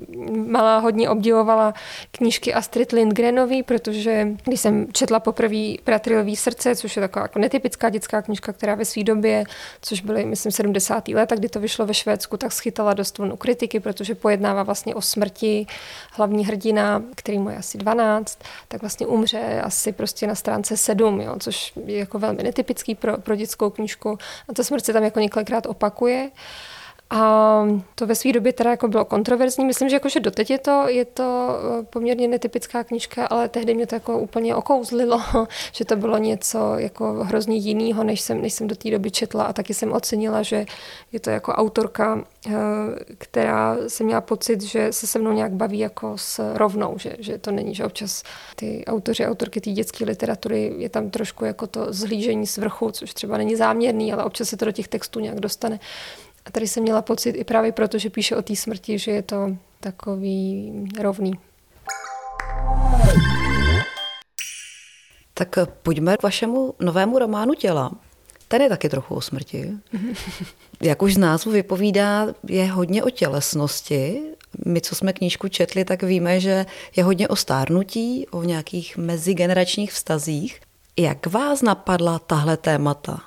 malá 0.48 0.77
hodně 0.77 1.10
obdivovala 1.10 1.74
knížky 2.12 2.53
Astrid 2.53 2.91
Lindgrenový, 2.91 3.63
protože 3.63 4.27
když 4.44 4.60
jsem 4.60 4.88
četla 4.94 5.20
poprvé 5.20 5.74
Bratrilový 5.86 6.36
srdce, 6.36 6.75
což 6.75 6.96
je 6.96 7.00
taková 7.00 7.24
jako 7.24 7.39
netypická 7.39 7.89
dětská 7.89 8.22
knižka, 8.22 8.53
která 8.53 8.75
ve 8.75 8.86
své 8.86 9.03
době, 9.03 9.44
což 9.82 10.01
byly, 10.01 10.25
myslím, 10.25 10.51
70. 10.51 11.08
let, 11.08 11.29
kdy 11.36 11.50
to 11.50 11.60
vyšlo 11.60 11.86
ve 11.86 11.94
Švédsku, 11.94 12.38
tak 12.38 12.51
schytala 12.51 12.94
dost 12.94 13.17
vlnu 13.17 13.38
kritiky, 13.38 13.79
protože 13.79 14.15
pojednává 14.15 14.63
vlastně 14.63 14.96
o 14.96 15.01
smrti 15.01 15.67
hlavní 16.12 16.46
hrdina, 16.46 17.03
který 17.15 17.39
mu 17.39 17.50
je 17.50 17.58
asi 17.58 17.77
12, 17.77 18.39
tak 18.67 18.82
vlastně 18.82 19.08
umře 19.08 19.62
asi 19.63 19.91
prostě 19.91 20.27
na 20.27 20.36
stránce 20.36 20.77
7, 20.77 21.22
jo, 21.22 21.36
což 21.39 21.74
je 21.86 21.98
jako 21.98 22.20
velmi 22.20 22.44
netypický 22.44 22.96
pro, 22.96 23.17
pro 23.27 23.36
dětskou 23.36 23.69
knížku. 23.69 24.17
A 24.50 24.53
ta 24.53 24.63
smrt 24.63 24.86
se 24.86 24.93
tam 24.93 25.03
jako 25.03 25.19
několikrát 25.19 25.65
opakuje. 25.65 26.31
A 27.10 27.64
to 27.96 28.08
ve 28.08 28.16
své 28.16 28.32
době 28.32 28.54
teda 28.54 28.72
jako 28.72 28.88
bylo 28.88 29.06
kontroverzní. 29.06 29.66
Myslím, 29.66 29.90
že 29.90 29.96
jakože 29.96 30.20
doteď 30.20 30.50
je 30.50 30.60
to, 30.60 30.84
je 30.88 31.06
to 31.06 31.50
eh, 31.80 31.84
poměrně 31.84 32.28
netypická 32.28 32.84
knížka, 32.84 33.26
ale 33.26 33.50
tehdy 33.50 33.74
mě 33.74 33.88
to 33.88 33.96
jako 33.96 34.20
úplně 34.20 34.56
okouzlilo, 34.56 35.22
že 35.72 35.86
to 35.86 35.96
bylo 35.96 36.18
něco 36.18 36.76
jako 36.78 37.14
hrozně 37.24 37.56
jiného, 37.58 38.04
než 38.04 38.22
jsem, 38.22 38.42
než 38.42 38.54
jsem 38.54 38.68
do 38.68 38.76
té 38.76 38.92
doby 38.92 39.12
četla 39.12 39.44
a 39.44 39.54
taky 39.54 39.74
jsem 39.74 39.92
ocenila, 39.92 40.44
že 40.44 40.66
je 41.12 41.20
to 41.20 41.30
jako 41.30 41.52
autorka, 41.52 42.24
eh, 42.48 42.52
která 43.18 43.78
se 43.88 44.04
měla 44.04 44.22
pocit, 44.22 44.62
že 44.62 44.94
se 44.94 45.08
se 45.08 45.20
mnou 45.20 45.32
nějak 45.32 45.52
baví 45.52 45.80
jako 45.80 46.18
s 46.18 46.54
rovnou, 46.54 46.98
že, 46.98 47.16
že 47.20 47.38
to 47.38 47.52
není, 47.52 47.76
že 47.76 47.86
občas 47.86 48.24
ty 48.56 48.84
autoři, 48.88 49.26
autorky 49.26 49.62
té 49.62 49.72
dětské 49.72 50.06
literatury 50.06 50.74
je 50.78 50.90
tam 50.90 51.10
trošku 51.10 51.46
jako 51.46 51.68
to 51.68 51.94
zhlížení 51.94 52.48
z 52.48 52.58
vrchu, 52.58 52.92
což 52.92 53.14
třeba 53.14 53.38
není 53.38 53.56
záměrný, 53.56 54.14
ale 54.14 54.24
občas 54.24 54.50
se 54.50 54.58
to 54.58 54.66
do 54.66 54.72
těch 54.72 54.88
textů 54.88 55.20
nějak 55.20 55.40
dostane. 55.40 55.80
A 56.48 56.51
tady 56.51 56.68
jsem 56.68 56.84
měla 56.84 57.01
pocit 57.01 57.30
i 57.30 57.44
právě 57.44 57.72
proto, 57.72 57.98
že 57.98 58.10
píše 58.10 58.36
o 58.36 58.42
té 58.42 58.56
smrti, 58.56 59.00
že 59.00 59.12
je 59.12 59.22
to 59.22 59.58
takový 59.80 60.72
rovný. 61.01 61.34
Tak 65.34 65.56
pojďme 65.84 66.18
k 66.18 66.24
vašemu 66.24 66.74
novému 66.80 67.20
románu 67.20 67.54
Těla. 67.54 67.92
Ten 68.48 68.62
je 68.62 68.70
taky 68.70 68.89
trochu 68.89 69.16
o 69.16 69.22
smrti. 69.22 69.72
Jak 70.82 71.01
už 71.01 71.13
z 71.13 71.18
názvu 71.18 71.51
vypovídá, 71.51 72.27
je 72.48 72.66
hodně 72.72 73.04
o 73.04 73.10
tělesnosti. 73.10 74.22
My, 74.66 74.82
co 74.82 74.96
jsme 74.96 75.13
knížku 75.13 75.48
četli, 75.48 75.86
tak 75.86 76.04
víme, 76.04 76.39
že 76.39 76.66
je 76.96 77.04
hodně 77.04 77.27
o 77.27 77.36
stárnutí, 77.36 78.27
o 78.32 78.44
nějakých 78.44 78.98
mezigeneračních 78.98 79.92
vztazích. 79.92 80.62
Jak 80.98 81.27
vás 81.27 81.62
napadla 81.62 82.20
tahle 82.20 82.58
témata? 82.58 83.26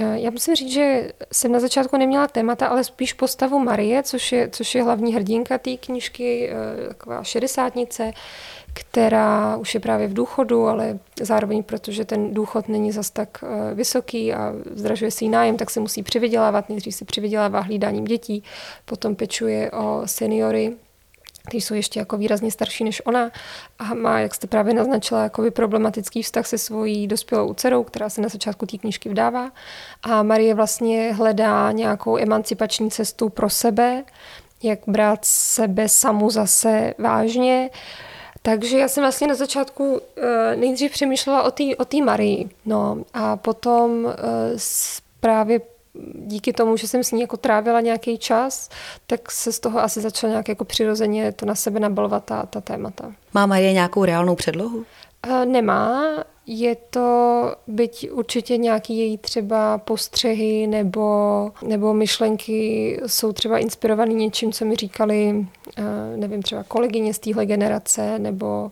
Eh, 0.00 0.20
já 0.20 0.30
musím 0.30 0.54
říct, 0.54 0.72
že 0.72 1.12
jsem 1.32 1.52
na 1.52 1.60
začátku 1.60 1.96
neměla 1.96 2.28
témata, 2.28 2.66
ale 2.66 2.84
spíš 2.84 3.12
postavu 3.12 3.58
Marie, 3.58 4.02
což 4.02 4.32
je, 4.32 4.48
což 4.48 4.74
je 4.74 4.82
hlavní 4.82 5.14
hrdinka 5.14 5.58
té 5.58 5.76
knížky, 5.76 6.50
eh, 6.50 6.88
taková 6.88 7.24
šedesátnice, 7.24 8.12
která 8.72 9.56
už 9.56 9.74
je 9.74 9.80
právě 9.80 10.08
v 10.08 10.12
důchodu, 10.12 10.66
ale 10.66 10.98
zároveň, 11.20 11.62
protože 11.62 12.04
ten 12.04 12.34
důchod 12.34 12.68
není 12.68 12.92
zas 12.92 13.10
tak 13.10 13.44
eh, 13.44 13.74
vysoký 13.74 14.32
a 14.32 14.52
zdražuje 14.74 15.10
si 15.10 15.28
nájem, 15.28 15.56
tak 15.56 15.70
se 15.70 15.80
musí 15.80 16.02
přivydělávat. 16.02 16.68
Nejdřív 16.68 16.94
si 16.94 17.04
přivydělává 17.04 17.60
hlídáním 17.60 18.04
dětí, 18.04 18.42
potom 18.84 19.14
pečuje 19.14 19.70
o 19.70 20.02
seniory, 20.04 20.76
kteří 21.50 21.60
jsou 21.60 21.74
ještě 21.74 21.98
jako 21.98 22.16
výrazně 22.16 22.50
starší 22.50 22.84
než 22.84 23.02
ona 23.04 23.30
a 23.78 23.94
má, 23.94 24.20
jak 24.20 24.34
jste 24.34 24.46
právě 24.46 24.74
naznačila, 24.74 25.22
jakoby 25.22 25.50
problematický 25.50 26.22
vztah 26.22 26.46
se 26.46 26.58
svojí 26.58 27.06
dospělou 27.06 27.54
dcerou, 27.54 27.84
která 27.84 28.08
se 28.08 28.20
na 28.20 28.28
začátku 28.28 28.66
té 28.66 28.78
knížky 28.78 29.08
vdává. 29.08 29.50
A 30.02 30.22
Marie 30.22 30.54
vlastně 30.54 31.12
hledá 31.12 31.72
nějakou 31.72 32.18
emancipační 32.18 32.90
cestu 32.90 33.28
pro 33.28 33.50
sebe, 33.50 34.04
jak 34.62 34.78
brát 34.86 35.24
sebe 35.24 35.88
samu 35.88 36.30
zase 36.30 36.94
vážně. 36.98 37.70
Takže 38.42 38.78
já 38.78 38.88
jsem 38.88 39.02
vlastně 39.02 39.26
na 39.26 39.34
začátku 39.34 40.00
eh, 40.16 40.56
nejdřív 40.56 40.92
přemýšlela 40.92 41.42
o 41.42 41.50
té 41.50 41.64
o 42.00 42.04
Marii, 42.04 42.50
no 42.66 42.98
a 43.14 43.36
potom 43.36 44.06
eh, 44.06 44.58
právě 45.20 45.60
díky 46.14 46.52
tomu, 46.52 46.76
že 46.76 46.88
jsem 46.88 47.04
s 47.04 47.12
ní 47.12 47.20
jako 47.20 47.36
trávila 47.36 47.80
nějaký 47.80 48.18
čas, 48.18 48.68
tak 49.06 49.30
se 49.30 49.52
z 49.52 49.60
toho 49.60 49.80
asi 49.80 50.00
začala 50.00 50.30
nějak 50.30 50.48
jako 50.48 50.64
přirozeně 50.64 51.32
to 51.32 51.46
na 51.46 51.54
sebe 51.54 51.80
nabalovat 51.80 52.24
ta, 52.24 52.46
ta 52.46 52.60
témata. 52.60 53.12
Má 53.34 53.46
Marie 53.46 53.72
nějakou 53.72 54.04
reálnou 54.04 54.34
předlohu? 54.34 54.84
Nemá, 55.44 56.04
je 56.46 56.76
to, 56.90 57.54
byť 57.66 58.10
určitě 58.10 58.56
nějaký 58.56 58.98
její 58.98 59.18
třeba 59.18 59.78
postřehy 59.78 60.66
nebo, 60.66 61.50
nebo 61.66 61.94
myšlenky 61.94 63.00
jsou 63.06 63.32
třeba 63.32 63.58
inspirovaný 63.58 64.14
něčím, 64.14 64.52
co 64.52 64.64
mi 64.64 64.76
říkali, 64.76 65.46
nevím, 66.16 66.42
třeba 66.42 66.62
kolegyně 66.62 67.14
z 67.14 67.18
téhle 67.18 67.46
generace 67.46 68.18
nebo 68.18 68.70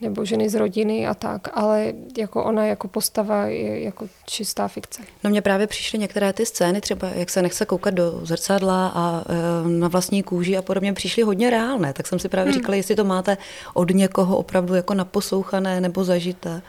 nebo 0.00 0.24
ženy 0.24 0.48
z 0.48 0.54
rodiny 0.54 1.06
a 1.06 1.14
tak, 1.14 1.48
ale 1.52 1.92
jako 2.18 2.44
ona 2.44 2.66
jako 2.66 2.88
postava 2.88 3.46
je 3.46 3.82
jako 3.82 4.08
čistá 4.26 4.68
fikce. 4.68 5.02
No 5.24 5.30
mně 5.30 5.42
právě 5.42 5.66
přišly 5.66 5.98
některé 5.98 6.32
ty 6.32 6.46
scény, 6.46 6.80
třeba 6.80 7.08
jak 7.08 7.30
se 7.30 7.42
nechce 7.42 7.66
koukat 7.66 7.94
do 7.94 8.20
zrcadla 8.22 8.92
a 8.94 9.24
e, 9.28 9.68
na 9.68 9.88
vlastní 9.88 10.22
kůži 10.22 10.56
a 10.56 10.62
podobně, 10.62 10.92
přišly 10.92 11.22
hodně 11.22 11.50
reálné, 11.50 11.92
tak 11.92 12.06
jsem 12.06 12.18
si 12.18 12.28
právě 12.28 12.52
hmm. 12.52 12.60
říkala, 12.60 12.76
jestli 12.76 12.96
to 12.96 13.04
máte 13.04 13.36
od 13.74 13.90
někoho 13.90 14.36
opravdu 14.36 14.74
jako 14.74 14.94
naposlouchané 14.94 15.80
nebo 15.80 16.04
zažité. 16.04 16.62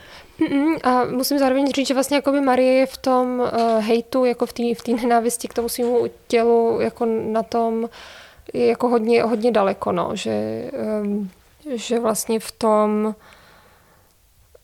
A 0.84 1.06
musím 1.06 1.40
zároveň 1.40 1.72
říct, 1.72 1.88
že 1.88 1.94
vlastně 1.94 2.16
jako 2.16 2.32
by 2.32 2.42
Marie 2.42 2.74
je 2.74 2.86
v 2.86 2.98
tom 2.98 3.40
uh, 3.40 3.84
hejtu, 3.84 4.26
jako 4.26 4.46
v 4.46 4.54
té 4.54 4.64
v 4.76 4.88
nenávisti 4.88 5.48
k 5.48 5.54
tomu 5.54 5.70
svýmu 5.70 6.08
tělu, 6.28 6.82
jako 6.82 7.06
na 7.06 7.44
tom 7.44 7.90
je 8.54 8.68
jako 8.68 8.90
hodně, 8.90 9.24
hodně 9.24 9.52
daleko, 9.52 9.92
no, 9.92 10.12
že 10.14 10.64
um, 11.02 11.30
že 11.76 12.00
vlastně 12.00 12.40
v 12.40 12.52
tom 12.52 13.16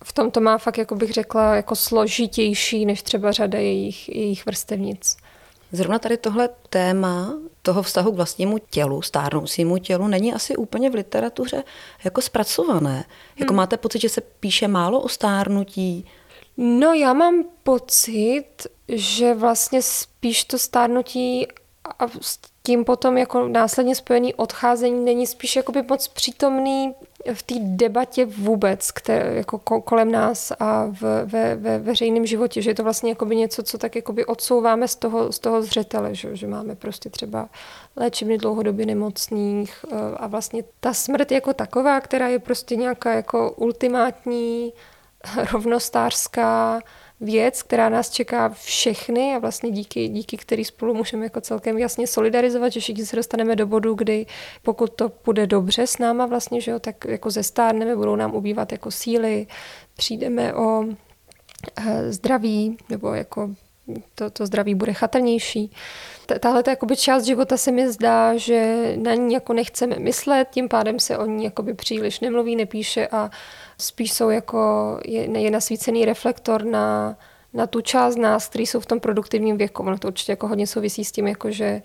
v 0.03 0.13
tom 0.13 0.31
to 0.31 0.41
má 0.41 0.57
fakt, 0.57 0.77
jako 0.77 0.95
bych 0.95 1.13
řekla, 1.13 1.55
jako 1.55 1.75
složitější 1.75 2.85
než 2.85 3.01
třeba 3.01 3.31
řada 3.31 3.59
jejich, 3.59 4.09
jejich 4.09 4.45
vrstevnic. 4.45 5.17
Zrovna 5.71 5.99
tady 5.99 6.17
tohle 6.17 6.49
téma 6.69 7.33
toho 7.61 7.83
vztahu 7.83 8.11
k 8.11 8.15
vlastnímu 8.15 8.57
tělu, 8.69 9.01
stárnoucímu 9.01 9.77
tělu, 9.77 10.07
není 10.07 10.33
asi 10.33 10.55
úplně 10.55 10.89
v 10.89 10.95
literatuře 10.95 11.63
jako 12.03 12.21
zpracované. 12.21 13.05
Jako 13.39 13.53
hmm. 13.53 13.57
máte 13.57 13.77
pocit, 13.77 14.01
že 14.01 14.09
se 14.09 14.21
píše 14.21 14.67
málo 14.67 15.01
o 15.01 15.09
stárnutí? 15.09 16.05
No 16.57 16.93
já 16.93 17.13
mám 17.13 17.43
pocit, 17.63 18.47
že 18.87 19.33
vlastně 19.33 19.81
spíš 19.81 20.43
to 20.43 20.59
stárnutí 20.59 21.47
a 21.99 22.05
tím 22.65 22.85
potom 22.85 23.17
jako 23.17 23.47
následně 23.47 23.95
spojený 23.95 24.33
odcházení 24.33 25.05
není 25.05 25.27
spíš 25.27 25.55
jakoby 25.55 25.81
moc 25.81 26.07
přítomný 26.07 26.95
v 27.33 27.43
té 27.43 27.55
debatě 27.59 28.25
vůbec, 28.25 28.91
které, 28.91 29.35
jako 29.35 29.81
kolem 29.81 30.11
nás 30.11 30.51
a 30.59 30.85
v, 30.85 31.25
ve, 31.25 31.55
ve 31.55 31.79
veřejném 31.79 32.25
životě, 32.25 32.61
že 32.61 32.69
je 32.69 32.75
to 32.75 32.83
vlastně 32.83 33.09
jakoby 33.09 33.35
něco, 33.35 33.63
co 33.63 33.77
tak 33.77 33.95
jakoby 33.95 34.25
odsouváme 34.25 34.87
z 34.87 34.95
toho, 34.95 35.31
z 35.31 35.39
toho 35.39 35.61
zřetele, 35.61 36.15
že, 36.15 36.35
že 36.35 36.47
máme 36.47 36.75
prostě 36.75 37.09
třeba 37.09 37.49
léčebny 37.95 38.37
dlouhodobě 38.37 38.85
nemocných 38.85 39.85
eh, 39.91 39.95
a 40.17 40.27
vlastně 40.27 40.63
ta 40.79 40.93
smrt 40.93 41.31
jako 41.31 41.53
taková, 41.53 42.01
která 42.01 42.27
je 42.27 42.39
prostě 42.39 42.75
nějaká 42.75 43.13
jako 43.13 43.51
ultimátní 43.51 44.73
rovnostářská 45.51 46.81
věc, 47.19 47.63
která 47.63 47.89
nás 47.89 48.09
čeká 48.09 48.49
všechny 48.49 49.35
a 49.35 49.39
vlastně 49.39 49.71
díky, 49.71 50.07
díky 50.07 50.37
který 50.37 50.65
spolu 50.65 50.93
můžeme 50.93 51.23
jako 51.23 51.41
celkem 51.41 51.77
jasně 51.77 52.07
solidarizovat, 52.07 52.71
že 52.71 52.79
všichni 52.79 53.05
se 53.05 53.15
dostaneme 53.15 53.55
do 53.55 53.67
bodu, 53.67 53.93
kdy 53.93 54.25
pokud 54.61 54.93
to 54.93 55.09
půjde 55.09 55.47
dobře 55.47 55.87
s 55.87 55.97
náma 55.97 56.25
vlastně, 56.25 56.61
že 56.61 56.71
jo, 56.71 56.79
tak 56.79 57.05
jako 57.05 57.31
zestárneme, 57.31 57.95
budou 57.95 58.15
nám 58.15 58.35
ubývat 58.35 58.71
jako 58.71 58.91
síly, 58.91 59.47
přijdeme 59.95 60.53
o 60.53 60.83
eh, 61.77 62.11
zdraví 62.11 62.77
nebo 62.89 63.13
jako 63.13 63.49
to, 64.15 64.29
to 64.29 64.45
zdraví 64.45 64.75
bude 64.75 64.93
chatrnější. 64.93 65.71
Tahle 66.39 66.63
část 66.95 67.23
života 67.23 67.57
se 67.57 67.71
mi 67.71 67.91
zdá, 67.91 68.37
že 68.37 68.93
na 68.97 69.13
ní 69.13 69.33
jako 69.33 69.53
nechceme 69.53 69.99
myslet, 69.99 70.47
tím 70.51 70.69
pádem 70.69 70.99
se 70.99 71.17
o 71.17 71.25
ní 71.25 71.43
příliš 71.73 72.19
nemluví, 72.19 72.55
nepíše 72.55 73.07
a 73.07 73.29
spíš 73.77 74.13
jsou 74.13 74.29
jako, 74.29 74.59
je, 75.05 75.39
je 75.39 75.51
nasvícený 75.51 76.05
reflektor 76.05 76.63
na, 76.63 77.17
na 77.53 77.67
tu 77.67 77.81
část 77.81 78.15
nás, 78.15 78.49
kteří 78.49 78.65
jsou 78.65 78.79
v 78.79 78.85
tom 78.85 78.99
produktivním 78.99 79.57
věku. 79.57 79.83
Ono 79.83 79.97
to 79.97 80.07
určitě 80.07 80.31
jako 80.31 80.47
hodně 80.47 80.67
souvisí 80.67 81.05
s 81.05 81.11
tím, 81.11 81.27
jako 81.27 81.51
že 81.51 81.81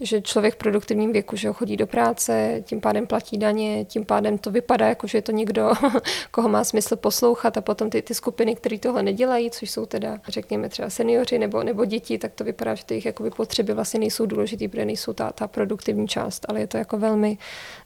že 0.00 0.22
člověk 0.22 0.54
v 0.54 0.56
produktivním 0.56 1.12
věku, 1.12 1.36
že 1.36 1.52
chodí 1.52 1.76
do 1.76 1.86
práce, 1.86 2.62
tím 2.64 2.80
pádem 2.80 3.06
platí 3.06 3.38
daně, 3.38 3.84
tím 3.84 4.04
pádem 4.04 4.38
to 4.38 4.50
vypadá 4.50 4.88
jako, 4.88 5.06
že 5.06 5.18
je 5.18 5.22
to 5.22 5.32
někdo, 5.32 5.72
koho 6.30 6.48
má 6.48 6.64
smysl 6.64 6.96
poslouchat 6.96 7.56
a 7.56 7.60
potom 7.60 7.90
ty, 7.90 8.02
ty 8.02 8.14
skupiny, 8.14 8.54
které 8.54 8.78
tohle 8.78 9.02
nedělají, 9.02 9.50
což 9.50 9.70
jsou 9.70 9.86
teda, 9.86 10.18
řekněme, 10.28 10.68
třeba 10.68 10.90
seniori 10.90 11.38
nebo, 11.38 11.62
nebo 11.62 11.84
děti, 11.84 12.18
tak 12.18 12.32
to 12.34 12.44
vypadá, 12.44 12.74
že 12.74 12.84
ty 12.84 12.94
jejich 12.94 13.06
jakoby, 13.06 13.30
potřeby 13.30 13.74
vlastně 13.74 14.00
nejsou 14.00 14.26
důležité, 14.26 14.68
protože 14.68 14.84
nejsou 14.84 15.12
ta, 15.12 15.32
ta 15.32 15.48
produktivní 15.48 16.08
část, 16.08 16.46
ale 16.48 16.60
je 16.60 16.66
to 16.66 16.76
jako 16.76 16.98
velmi 16.98 17.38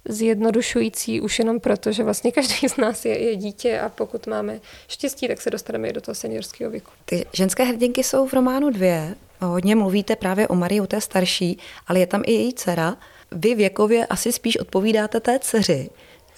zjednodušující 0.09 1.21
už 1.21 1.39
jenom 1.39 1.61
proto, 1.61 1.93
že 1.93 2.05
vlastně 2.05 2.33
každý 2.33 2.69
z 2.69 2.77
nás 2.77 3.05
je, 3.05 3.19
je 3.19 3.37
dítě 3.37 3.81
a 3.81 3.89
pokud 3.89 4.27
máme 4.27 4.61
štěstí, 4.89 5.29
tak 5.29 5.41
se 5.41 5.51
dostaneme 5.51 5.89
i 5.89 5.93
do 5.93 6.01
toho 6.01 6.15
seniorského 6.15 6.71
věku. 6.71 6.91
Ty 7.05 7.27
ženské 7.33 7.65
hrdinky 7.65 8.05
jsou 8.05 8.27
v 8.27 8.33
románu 8.33 8.71
dvě. 8.71 9.15
Hodně 9.47 9.77
mluvíte 9.77 10.17
právě 10.17 10.49
o 10.49 10.55
Marii, 10.55 10.81
o 10.81 10.87
té 10.87 11.01
starší, 11.01 11.59
ale 11.87 11.99
je 11.99 12.07
tam 12.07 12.23
i 12.27 12.33
její 12.33 12.55
dcera. 12.55 12.97
Vy 13.31 13.55
věkově 13.55 14.07
asi 14.07 14.33
spíš 14.33 14.57
odpovídáte 14.57 15.21
té 15.21 15.39
dceři. 15.39 15.91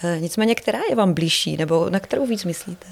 E, 0.04 0.20
nicméně, 0.20 0.54
která 0.54 0.78
je 0.90 0.96
vám 0.96 1.14
blížší, 1.14 1.56
nebo 1.56 1.90
na 1.90 2.00
kterou 2.00 2.26
víc 2.26 2.44
myslíte? 2.44 2.87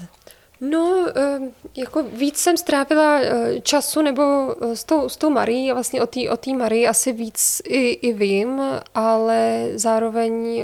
No, 0.61 1.07
e, 1.15 1.39
jako 1.77 2.03
víc 2.03 2.37
jsem 2.37 2.57
strávila 2.57 3.19
e, 3.19 3.61
času 3.61 4.01
nebo 4.01 4.55
s 4.61 4.83
tou, 4.83 5.09
s 5.09 5.17
tou 5.17 5.29
Marí 5.29 5.71
vlastně 5.71 6.01
o 6.01 6.07
té 6.07 6.29
o 6.29 6.37
tý 6.37 6.55
Marii 6.55 6.87
asi 6.87 7.11
víc 7.11 7.61
i, 7.65 7.89
i 7.89 8.13
vím, 8.13 8.61
ale 8.95 9.67
zároveň 9.75 10.63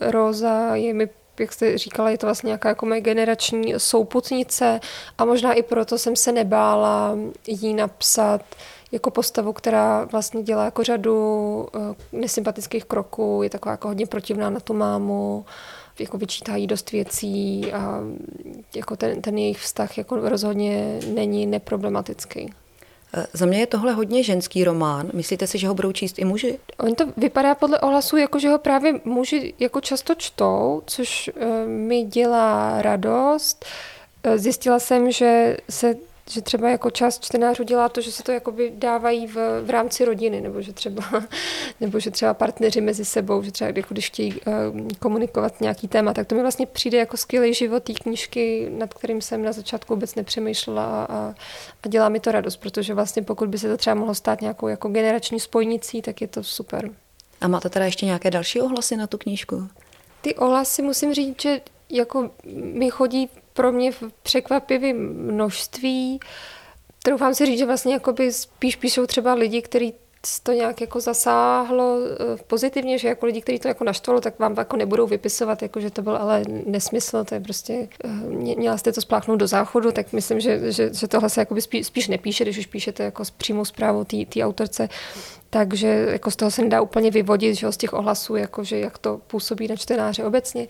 Rosa 0.00 0.74
je 0.74 0.94
mi 0.94 1.08
jak 1.40 1.52
jste 1.52 1.78
říkala, 1.78 2.10
je 2.10 2.18
to 2.18 2.26
vlastně 2.26 2.46
nějaká 2.48 2.68
jako 2.68 2.86
moje 2.86 3.00
generační 3.00 3.74
souputnice 3.76 4.80
a 5.18 5.24
možná 5.24 5.52
i 5.52 5.62
proto 5.62 5.98
jsem 5.98 6.16
se 6.16 6.32
nebála 6.32 7.18
jí 7.46 7.74
napsat 7.74 8.42
jako 8.92 9.10
postavu, 9.10 9.52
která 9.52 10.04
vlastně 10.04 10.42
dělá 10.42 10.64
jako 10.64 10.84
řadu 10.84 11.66
eh, 11.74 11.78
nesympatických 12.12 12.84
kroků, 12.84 13.40
je 13.42 13.50
taková 13.50 13.70
jako 13.70 13.88
hodně 13.88 14.06
protivná 14.06 14.50
na 14.50 14.60
tu 14.60 14.74
mámu, 14.74 15.44
jako 15.98 16.18
vyčítá 16.18 16.56
jí 16.56 16.66
dost 16.66 16.92
věcí 16.92 17.72
a 17.72 18.00
jako 18.74 18.96
ten, 18.96 19.22
ten 19.22 19.38
jejich 19.38 19.58
vztah 19.58 19.98
jako 19.98 20.28
rozhodně 20.28 20.98
není 21.14 21.46
neproblematický. 21.46 22.52
Eh, 23.14 23.26
za 23.32 23.46
mě 23.46 23.58
je 23.58 23.66
tohle 23.66 23.92
hodně 23.92 24.22
ženský 24.22 24.64
román. 24.64 25.10
Myslíte 25.14 25.46
si, 25.46 25.58
že 25.58 25.68
ho 25.68 25.74
budou 25.74 25.92
číst 25.92 26.18
i 26.18 26.24
muži? 26.24 26.58
On 26.78 26.94
to 26.94 27.04
vypadá 27.16 27.54
podle 27.54 27.80
ohlasů, 27.80 28.16
jako 28.16 28.38
že 28.38 28.48
ho 28.48 28.58
právě 28.58 29.00
muži 29.04 29.54
jako 29.58 29.80
často 29.80 30.14
čtou, 30.14 30.82
což 30.86 31.30
uh, 31.36 31.68
mi 31.68 32.02
dělá 32.02 32.82
radost. 32.82 33.64
Zjistila 34.36 34.78
jsem, 34.78 35.12
že 35.12 35.56
se 35.70 35.94
že 36.30 36.42
třeba 36.42 36.70
jako 36.70 36.90
část 36.90 37.24
čtenářů 37.24 37.62
dělá 37.62 37.88
to, 37.88 38.00
že 38.00 38.12
se 38.12 38.22
to 38.22 38.32
jakoby 38.32 38.72
dávají 38.74 39.26
v, 39.26 39.62
v 39.62 39.70
rámci 39.70 40.04
rodiny, 40.04 40.40
nebo 40.40 40.62
že 40.62 40.72
třeba, 40.72 41.04
nebo 41.80 42.00
že 42.00 42.10
třeba 42.10 42.34
partneři 42.34 42.80
mezi 42.80 43.04
sebou, 43.04 43.42
že 43.42 43.52
třeba 43.52 43.72
jako 43.76 43.94
když 43.94 44.06
chtějí 44.06 44.32
uh, 44.32 44.88
komunikovat 44.98 45.60
nějaký 45.60 45.88
téma, 45.88 46.14
tak 46.14 46.26
to 46.26 46.34
mi 46.34 46.40
vlastně 46.40 46.66
přijde 46.66 46.98
jako 46.98 47.16
skvělý 47.16 47.54
život 47.54 47.82
té 47.82 47.92
knížky, 47.92 48.70
nad 48.70 48.94
kterým 48.94 49.20
jsem 49.20 49.42
na 49.42 49.52
začátku 49.52 49.94
vůbec 49.94 50.14
nepřemýšlela 50.14 51.04
a, 51.04 51.34
a 51.82 51.88
dělá 51.88 52.08
mi 52.08 52.20
to 52.20 52.32
radost, 52.32 52.56
protože 52.56 52.94
vlastně 52.94 53.22
pokud 53.22 53.48
by 53.48 53.58
se 53.58 53.68
to 53.68 53.76
třeba 53.76 53.94
mohlo 53.94 54.14
stát 54.14 54.40
nějakou 54.40 54.68
jako 54.68 54.88
generační 54.88 55.40
spojnicí, 55.40 56.02
tak 56.02 56.20
je 56.20 56.28
to 56.28 56.42
super. 56.42 56.90
A 57.40 57.48
máte 57.48 57.68
teda 57.68 57.84
ještě 57.84 58.06
nějaké 58.06 58.30
další 58.30 58.60
ohlasy 58.60 58.96
na 58.96 59.06
tu 59.06 59.18
knížku? 59.18 59.68
Ty 60.20 60.34
ohlasy 60.34 60.82
musím 60.82 61.14
říct, 61.14 61.42
že 61.42 61.60
jako 61.90 62.30
mi 62.54 62.90
chodí 62.90 63.28
pro 63.52 63.72
mě 63.72 63.92
v 63.92 64.02
překvapivém 64.22 64.96
množství. 65.32 66.20
Troufám 67.02 67.34
si 67.34 67.46
říct, 67.46 67.58
že 67.58 67.66
vlastně 67.66 67.92
jakoby 67.94 68.32
spíš 68.32 68.76
píšou 68.76 69.06
třeba 69.06 69.34
lidi, 69.34 69.62
kteří 69.62 69.94
to 70.42 70.52
nějak 70.52 70.80
jako 70.80 71.00
zasáhlo 71.00 71.98
eh, 72.04 72.42
pozitivně, 72.46 72.98
že 72.98 73.08
jako 73.08 73.26
lidi, 73.26 73.40
kteří 73.40 73.58
to 73.58 73.68
jako 73.68 73.84
naštvalo, 73.84 74.20
tak 74.20 74.38
vám 74.38 74.54
jako 74.58 74.76
nebudou 74.76 75.06
vypisovat, 75.06 75.62
jako 75.62 75.80
že 75.80 75.90
to 75.90 76.02
byl 76.02 76.16
ale 76.16 76.42
nesmysl, 76.66 77.24
to 77.24 77.34
je 77.34 77.40
prostě, 77.40 77.88
eh, 78.04 78.08
měla 78.56 78.78
jste 78.78 78.92
to 78.92 79.00
spláchnout 79.00 79.38
do 79.38 79.46
záchodu, 79.46 79.92
tak 79.92 80.12
myslím, 80.12 80.40
že, 80.40 80.72
že, 80.72 80.94
že 80.94 81.08
tohle 81.08 81.30
se 81.30 81.40
jako 81.40 81.60
spíš, 81.60 81.86
spíš 81.86 82.08
nepíše, 82.08 82.44
když 82.44 82.58
už 82.58 82.66
píšete 82.66 83.04
jako 83.04 83.24
s 83.24 83.30
přímou 83.30 83.64
zprávou 83.64 84.04
té 84.04 84.44
autorce, 84.44 84.88
takže 85.50 85.86
jako 85.86 86.30
z 86.30 86.36
toho 86.36 86.50
se 86.50 86.62
nedá 86.62 86.80
úplně 86.80 87.10
vyvodit, 87.10 87.56
že 87.56 87.72
z 87.72 87.76
těch 87.76 87.92
ohlasů, 87.92 88.36
jako 88.36 88.64
že 88.64 88.78
jak 88.78 88.98
to 88.98 89.20
působí 89.26 89.68
na 89.68 89.76
čtenáře 89.76 90.24
obecně. 90.24 90.66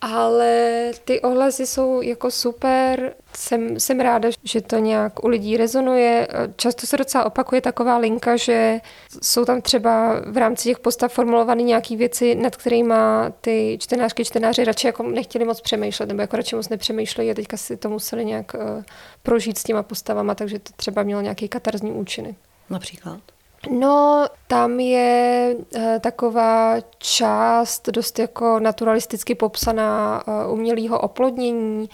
Ale 0.00 0.90
ty 1.04 1.20
ohlasy 1.20 1.66
jsou 1.66 2.02
jako 2.02 2.30
super. 2.30 3.14
Jsem, 3.36 3.80
jsem 3.80 4.00
ráda, 4.00 4.28
že 4.44 4.60
to 4.60 4.78
nějak 4.78 5.24
u 5.24 5.28
lidí 5.28 5.56
rezonuje. 5.56 6.28
Často 6.56 6.86
se 6.86 6.96
docela 6.96 7.24
opakuje 7.24 7.60
taková 7.60 7.96
linka, 7.96 8.36
že 8.36 8.80
jsou 9.22 9.44
tam 9.44 9.60
třeba 9.60 10.20
v 10.26 10.36
rámci 10.36 10.68
těch 10.68 10.78
postav 10.78 11.12
formulované 11.12 11.62
nějaké 11.62 11.96
věci, 11.96 12.34
nad 12.34 12.56
kterými 12.56 12.94
ty 13.40 13.78
čtenářky, 13.80 14.24
čtenáři 14.24 14.64
radši 14.64 14.86
jako 14.86 15.02
nechtěli 15.02 15.44
moc 15.44 15.60
přemýšlet, 15.60 16.06
nebo 16.06 16.20
jako 16.20 16.36
radši 16.36 16.56
moc 16.56 16.68
nepřemýšlejí 16.68 17.30
a 17.30 17.34
teďka 17.34 17.56
si 17.56 17.76
to 17.76 17.88
museli 17.88 18.24
nějak 18.24 18.54
uh, 18.54 18.82
prožít 19.22 19.58
s 19.58 19.64
těma 19.64 19.82
postavama, 19.82 20.34
takže 20.34 20.58
to 20.58 20.72
třeba 20.76 21.02
mělo 21.02 21.20
nějaký 21.20 21.48
katarzní 21.48 21.92
účinek. 21.92 22.36
Například? 22.70 23.20
No, 23.68 24.26
tam 24.46 24.80
je 24.80 25.56
e, 25.74 26.00
taková 26.00 26.76
část 26.98 27.88
dost 27.88 28.18
jako 28.18 28.60
naturalisticky 28.60 29.34
popsaná 29.34 30.22
e, 30.26 30.46
umělého 30.46 31.00
oplodnění. 31.00 31.88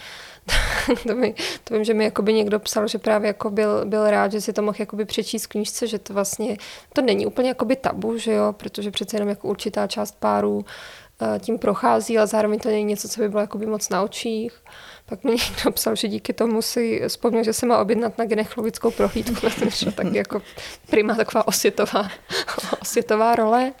to, 1.07 1.15
mi, 1.15 1.35
to 1.63 1.73
vím, 1.73 1.83
že 1.83 1.93
mi 1.93 2.03
jakoby 2.03 2.33
někdo 2.33 2.59
psal, 2.59 2.87
že 2.87 2.97
právě 2.97 3.27
jako 3.27 3.49
byl, 3.49 3.85
byl 3.85 4.09
rád, 4.09 4.31
že 4.31 4.41
si 4.41 4.53
to 4.53 4.61
mohl 4.61 4.77
jakoby 4.79 5.05
přečíst 5.05 5.47
knížce, 5.47 5.87
že 5.87 5.99
to 5.99 6.13
vlastně, 6.13 6.57
to 6.93 7.01
není 7.01 7.25
úplně 7.25 7.49
jakoby 7.49 7.75
tabu, 7.75 8.17
že 8.17 8.31
jo, 8.33 8.53
protože 8.53 8.91
přece 8.91 9.15
jenom 9.15 9.29
jako 9.29 9.47
určitá 9.47 9.87
část 9.87 10.15
párů 10.19 10.65
tím 11.39 11.59
prochází, 11.59 12.17
ale 12.17 12.27
zároveň 12.27 12.59
to 12.59 12.69
není 12.69 12.83
něco, 12.83 13.09
co 13.09 13.21
by 13.21 13.29
bylo 13.29 13.41
jakoby 13.41 13.65
moc 13.65 13.89
na 13.89 14.01
očích. 14.01 14.53
Pak 15.05 15.23
mi 15.23 15.31
někdo 15.31 15.71
psal, 15.71 15.95
že 15.95 16.07
díky 16.07 16.33
tomu 16.33 16.61
si 16.61 17.01
vzpomněl, 17.07 17.43
že 17.43 17.53
se 17.53 17.65
má 17.65 17.77
objednat 17.77 18.17
na 18.17 18.25
gynechologickou 18.25 18.91
prohlídku, 18.91 19.47
tak 19.95 20.13
jako 20.13 20.41
prima 20.89 21.15
taková 21.15 21.47
osvětová, 21.47 22.09
osvětová 22.81 23.35
role. 23.35 23.73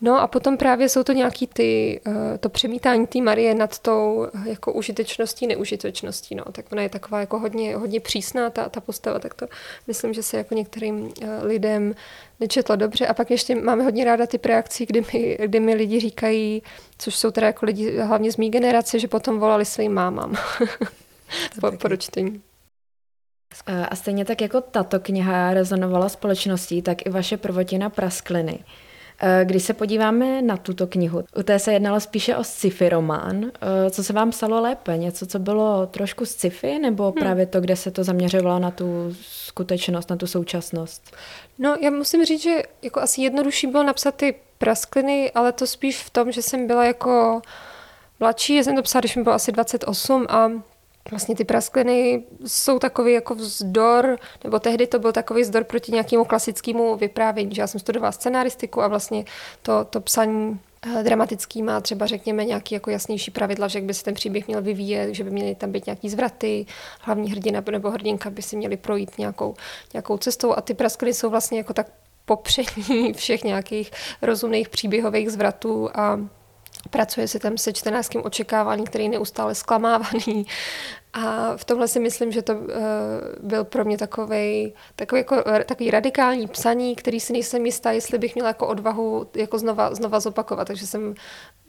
No 0.00 0.20
a 0.20 0.26
potom 0.26 0.56
právě 0.56 0.88
jsou 0.88 1.02
to 1.02 1.12
nějaký 1.12 1.46
ty, 1.46 2.00
eh, 2.06 2.38
to 2.38 2.48
přemítání 2.48 3.06
té 3.06 3.20
Marie 3.20 3.54
nad 3.54 3.78
tou 3.78 4.26
eh, 4.34 4.48
jako 4.48 4.72
užitečností, 4.72 5.46
neužitečností, 5.46 6.34
no. 6.34 6.44
Tak 6.52 6.72
ona 6.72 6.82
je 6.82 6.88
taková 6.88 7.20
jako 7.20 7.38
hodně, 7.38 7.76
hodně 7.76 8.00
přísná 8.00 8.50
ta, 8.50 8.68
ta 8.68 8.80
postava, 8.80 9.18
tak 9.18 9.34
to 9.34 9.46
myslím, 9.86 10.14
že 10.14 10.22
se 10.22 10.36
jako 10.36 10.54
některým 10.54 11.12
eh, 11.22 11.44
lidem 11.46 11.94
nečetlo 12.40 12.76
dobře. 12.76 13.06
A 13.06 13.14
pak 13.14 13.30
ještě 13.30 13.54
máme 13.54 13.84
hodně 13.84 14.04
ráda 14.04 14.26
ty 14.26 14.40
reakcí, 14.44 14.86
kdy 14.86 15.04
mi, 15.12 15.38
kdy 15.40 15.60
mi 15.60 15.74
lidi 15.74 16.00
říkají, 16.00 16.62
což 16.98 17.16
jsou 17.16 17.30
teda 17.30 17.46
jako 17.46 17.66
lidi 17.66 17.98
hlavně 17.98 18.32
z 18.32 18.36
mý 18.36 18.50
generace, 18.50 18.98
že 18.98 19.08
potom 19.08 19.38
volali 19.38 19.64
svým 19.64 19.92
mámám 19.94 20.34
po, 21.60 21.72
po 21.72 21.96
čtení. 21.96 22.42
A 23.90 23.96
stejně 23.96 24.24
tak 24.24 24.40
jako 24.40 24.60
tato 24.60 25.00
kniha 25.00 25.54
rezonovala 25.54 26.08
společností, 26.08 26.82
tak 26.82 27.06
i 27.06 27.10
vaše 27.10 27.36
prvotina 27.36 27.90
Praskliny. 27.90 28.58
Eh, 29.20 29.44
když 29.44 29.62
se 29.62 29.74
podíváme 29.74 30.42
na 30.42 30.56
tuto 30.56 30.86
knihu, 30.86 31.24
u 31.36 31.42
té 31.42 31.58
se 31.58 31.72
jednalo 31.72 32.00
spíše 32.00 32.36
o 32.36 32.44
sci-fi 32.44 32.88
román. 32.88 33.44
Eh, 33.44 33.90
co 33.90 34.04
se 34.04 34.12
vám 34.12 34.32
stalo 34.32 34.60
lépe? 34.60 34.96
Něco, 34.96 35.26
co 35.26 35.38
bylo 35.38 35.86
trošku 35.86 36.26
sci-fi, 36.26 36.78
nebo 36.78 37.04
hmm. 37.04 37.12
právě 37.12 37.46
to, 37.46 37.60
kde 37.60 37.76
se 37.76 37.90
to 37.90 38.04
zaměřovalo 38.04 38.58
na 38.58 38.70
tu 38.70 39.14
skutečnost, 39.22 40.10
na 40.10 40.16
tu 40.16 40.26
současnost? 40.26 41.16
No, 41.58 41.76
já 41.80 41.90
musím 41.90 42.24
říct, 42.24 42.42
že 42.42 42.62
jako 42.82 43.00
asi 43.00 43.22
jednodušší 43.22 43.66
bylo 43.66 43.82
napsat 43.82 44.14
ty 44.14 44.34
praskliny, 44.58 45.32
ale 45.34 45.52
to 45.52 45.66
spíš 45.66 46.02
v 46.02 46.10
tom, 46.10 46.32
že 46.32 46.42
jsem 46.42 46.66
byla 46.66 46.84
jako 46.84 47.42
mladší, 48.20 48.54
já 48.54 48.62
jsem 48.62 48.76
to 48.76 48.82
psala, 48.82 49.00
když 49.00 49.16
mi 49.16 49.22
bylo 49.22 49.34
asi 49.34 49.52
28 49.52 50.26
a 50.28 50.50
vlastně 51.10 51.36
ty 51.36 51.44
praskliny 51.44 52.24
jsou 52.46 52.78
takový 52.78 53.12
jako 53.12 53.34
vzdor, 53.34 54.18
nebo 54.44 54.58
tehdy 54.58 54.86
to 54.86 54.98
byl 54.98 55.12
takový 55.12 55.42
vzdor 55.42 55.64
proti 55.64 55.92
nějakému 55.92 56.24
klasickému 56.24 56.96
vyprávění, 56.96 57.54
že 57.54 57.62
já 57.62 57.66
jsem 57.66 57.80
studovala 57.80 58.12
scenaristiku 58.12 58.82
a 58.82 58.88
vlastně 58.88 59.24
to, 59.62 59.84
to 59.84 60.00
psaní 60.00 60.60
eh, 60.98 61.02
dramatický 61.02 61.62
má 61.62 61.80
třeba 61.80 62.06
řekněme 62.06 62.44
nějaký 62.44 62.74
jako 62.74 62.90
jasnější 62.90 63.30
pravidla, 63.30 63.68
že 63.68 63.78
jak 63.78 63.84
by 63.84 63.94
se 63.94 64.04
ten 64.04 64.14
příběh 64.14 64.46
měl 64.46 64.62
vyvíjet, 64.62 65.14
že 65.14 65.24
by 65.24 65.30
měly 65.30 65.54
tam 65.54 65.72
být 65.72 65.86
nějaký 65.86 66.08
zvraty, 66.08 66.66
hlavní 67.00 67.30
hrdina 67.30 67.62
nebo 67.70 67.90
hrdinka 67.90 68.30
by 68.30 68.42
si 68.42 68.56
měli 68.56 68.76
projít 68.76 69.18
nějakou, 69.18 69.54
nějakou 69.92 70.18
cestou. 70.18 70.52
A 70.52 70.60
ty 70.60 70.74
praskliny 70.74 71.14
jsou 71.14 71.30
vlastně 71.30 71.58
jako 71.58 71.72
tak 71.72 71.86
popření 72.24 73.12
všech 73.16 73.44
nějakých 73.44 73.90
rozumných 74.22 74.68
příběhových 74.68 75.30
zvratů 75.30 75.90
a 75.94 76.20
Pracuje 76.90 77.28
se 77.28 77.38
tam 77.38 77.58
se 77.58 77.72
čtenářským 77.72 78.22
očekáváním, 78.24 78.86
který 78.86 79.04
je 79.04 79.10
neustále 79.10 79.54
zklamávaný. 79.54 80.46
A 81.12 81.56
v 81.56 81.64
tomhle 81.64 81.88
si 81.88 82.00
myslím, 82.00 82.32
že 82.32 82.42
to 82.42 82.54
uh, 82.54 82.60
byl 83.40 83.64
pro 83.64 83.84
mě 83.84 83.98
takový, 83.98 84.74
takový, 84.96 85.18
jako, 85.18 85.36
takový 85.66 85.90
radikální 85.90 86.48
psaní, 86.48 86.96
který 86.96 87.20
si 87.20 87.32
nejsem 87.32 87.66
jistá, 87.66 87.92
jestli 87.92 88.18
bych 88.18 88.34
měla 88.34 88.48
jako 88.48 88.66
odvahu 88.66 89.26
jako 89.36 89.58
znova, 89.58 89.94
znova 89.94 90.20
zopakovat. 90.20 90.66
Takže 90.66 90.86
jsem 90.86 91.14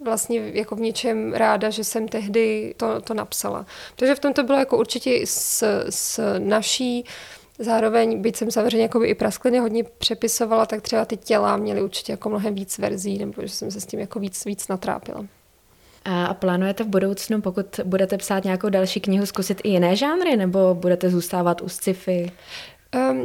vlastně 0.04 0.52
jako 0.54 0.76
v 0.76 0.80
něčem 0.80 1.34
ráda, 1.34 1.70
že 1.70 1.84
jsem 1.84 2.08
tehdy 2.08 2.74
to, 2.78 3.02
to 3.02 3.14
napsala. 3.14 3.66
Protože 3.96 4.16
v 4.16 4.20
tom 4.20 4.34
to 4.34 4.44
bylo 4.44 4.58
jako 4.60 4.78
určitě 4.78 5.22
s, 5.26 5.64
s 5.90 6.38
naší 6.40 7.06
Zároveň, 7.60 8.22
byť 8.22 8.36
jsem 8.36 8.52
samozřejmě 8.52 8.82
jako 8.82 9.04
i 9.04 9.16
praskliny 9.16 9.60
hodně 9.60 9.84
přepisovala, 9.84 10.66
tak 10.66 10.82
třeba 10.82 11.06
ty 11.06 11.18
těla 11.18 11.58
měly 11.58 11.82
určitě 11.82 12.12
jako 12.14 12.30
mnohem 12.30 12.56
víc 12.56 12.78
verzí, 12.78 13.18
nebo 13.18 13.34
že 13.42 13.50
jsem 13.50 13.72
se 13.72 13.82
s 13.82 13.86
tím 13.86 14.00
jako 14.00 14.20
víc, 14.20 14.46
víc 14.46 14.68
natrápila. 14.68 15.26
A 16.06 16.34
plánujete 16.34 16.84
v 16.84 16.88
budoucnu, 16.88 17.42
pokud 17.42 17.80
budete 17.84 18.18
psát 18.18 18.44
nějakou 18.44 18.70
další 18.70 19.00
knihu, 19.00 19.26
zkusit 19.26 19.62
i 19.64 19.70
jiné 19.70 19.96
žánry, 19.96 20.38
nebo 20.38 20.76
budete 20.76 21.10
zůstávat 21.10 21.62
u 21.62 21.70
sci-fi? 21.70 22.32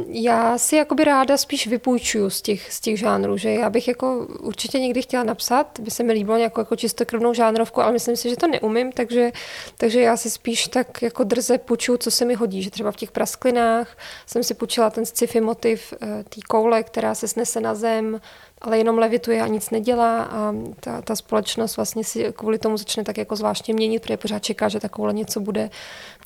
Já 0.07 0.57
si 0.57 0.75
jakoby 0.75 1.03
ráda 1.03 1.37
spíš 1.37 1.67
vypůjčuju 1.67 2.29
z 2.29 2.41
těch, 2.41 2.73
z 2.73 2.79
těch 2.79 2.99
žánrů, 2.99 3.37
že 3.37 3.49
já 3.51 3.69
bych 3.69 3.87
jako 3.87 4.27
určitě 4.39 4.79
někdy 4.79 5.01
chtěla 5.01 5.23
napsat, 5.23 5.79
by 5.79 5.91
se 5.91 6.03
mi 6.03 6.13
líbilo 6.13 6.37
nějakou 6.37 6.61
jako 6.61 6.75
čistokrvnou 6.75 7.33
žánrovku, 7.33 7.81
ale 7.81 7.91
myslím 7.91 8.15
si, 8.15 8.29
že 8.29 8.35
to 8.35 8.47
neumím, 8.47 8.91
takže, 8.91 9.31
takže 9.77 10.01
já 10.01 10.17
si 10.17 10.29
spíš 10.29 10.67
tak 10.67 11.01
jako 11.01 11.23
drze 11.23 11.57
půjčuju, 11.57 11.97
co 11.97 12.11
se 12.11 12.25
mi 12.25 12.33
hodí, 12.33 12.63
že 12.63 12.71
třeba 12.71 12.91
v 12.91 12.95
těch 12.95 13.11
prasklinách 13.11 13.97
jsem 14.25 14.43
si 14.43 14.53
půjčila 14.53 14.89
ten 14.89 15.05
sci-fi 15.05 15.41
motiv 15.41 15.93
uh, 15.93 16.07
té 16.09 16.41
koule, 16.49 16.83
která 16.83 17.15
se 17.15 17.27
snese 17.27 17.59
na 17.59 17.75
zem, 17.75 18.21
ale 18.63 18.77
jenom 18.77 18.97
levituje 18.97 19.41
a 19.41 19.47
nic 19.47 19.69
nedělá 19.69 20.23
a 20.23 20.55
ta, 20.79 21.01
ta 21.01 21.15
společnost 21.15 21.75
vlastně 21.75 22.03
si 22.03 22.33
kvůli 22.35 22.57
tomu 22.57 22.77
začne 22.77 23.03
tak 23.03 23.17
jako 23.17 23.35
zvláštně 23.35 23.73
měnit, 23.73 24.01
protože 24.01 24.17
pořád 24.17 24.43
čeká, 24.43 24.69
že 24.69 24.79
takovouhle 24.79 25.13
něco 25.13 25.39
bude, 25.39 25.69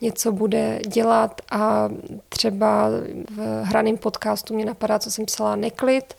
něco 0.01 0.31
bude 0.31 0.79
dělat 0.87 1.41
a 1.51 1.89
třeba 2.29 2.89
v 3.35 3.63
hraném 3.63 3.97
podcastu 3.97 4.53
mě 4.53 4.65
napadá, 4.65 4.99
co 4.99 5.11
jsem 5.11 5.25
psala 5.25 5.55
Neklid, 5.55 6.13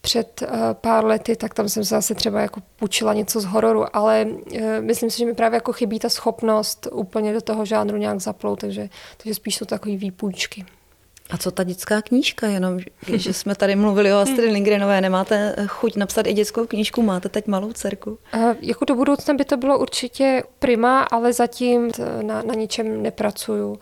před 0.00 0.42
uh, 0.42 0.48
pár 0.72 1.04
lety, 1.04 1.36
tak 1.36 1.54
tam 1.54 1.68
jsem 1.68 1.84
se 1.84 1.94
zase 1.94 2.14
třeba 2.14 2.40
jako 2.40 2.60
půjčila 2.76 3.14
něco 3.14 3.40
z 3.40 3.44
hororu, 3.44 3.96
ale 3.96 4.26
uh, 4.26 4.60
myslím 4.80 5.10
si, 5.10 5.18
že 5.18 5.26
mi 5.26 5.34
právě 5.34 5.56
jako 5.56 5.72
chybí 5.72 5.98
ta 5.98 6.08
schopnost 6.08 6.88
úplně 6.92 7.32
do 7.32 7.40
toho 7.40 7.64
žánru 7.64 7.96
nějak 7.96 8.20
zaplout, 8.20 8.60
takže, 8.60 8.88
takže 9.16 9.34
spíš 9.34 9.56
jsou 9.56 9.64
takové 9.64 9.96
výpůjčky. 9.96 10.64
A 11.32 11.38
co 11.38 11.50
ta 11.50 11.64
dětská 11.64 12.02
knížka? 12.02 12.46
Jenom, 12.46 12.78
že 13.12 13.32
jsme 13.32 13.54
tady 13.54 13.76
mluvili 13.76 14.12
o 14.12 14.16
Astrid 14.16 14.52
Lindgrenové, 14.52 15.00
nemáte 15.00 15.56
chuť 15.66 15.96
napsat 15.96 16.26
i 16.26 16.32
dětskou 16.32 16.66
knížku? 16.66 17.02
Máte 17.02 17.28
teď 17.28 17.46
malou 17.46 17.72
dcerku? 17.72 18.18
Uh, 18.34 18.54
jako 18.60 18.84
do 18.84 18.94
budoucna 18.94 19.34
by 19.34 19.44
to 19.44 19.56
bylo 19.56 19.78
určitě 19.78 20.42
prima, 20.58 21.02
ale 21.02 21.32
zatím 21.32 21.90
na, 22.22 22.42
na 22.42 22.54
ničem 22.54 23.02
nepracuju 23.02 23.78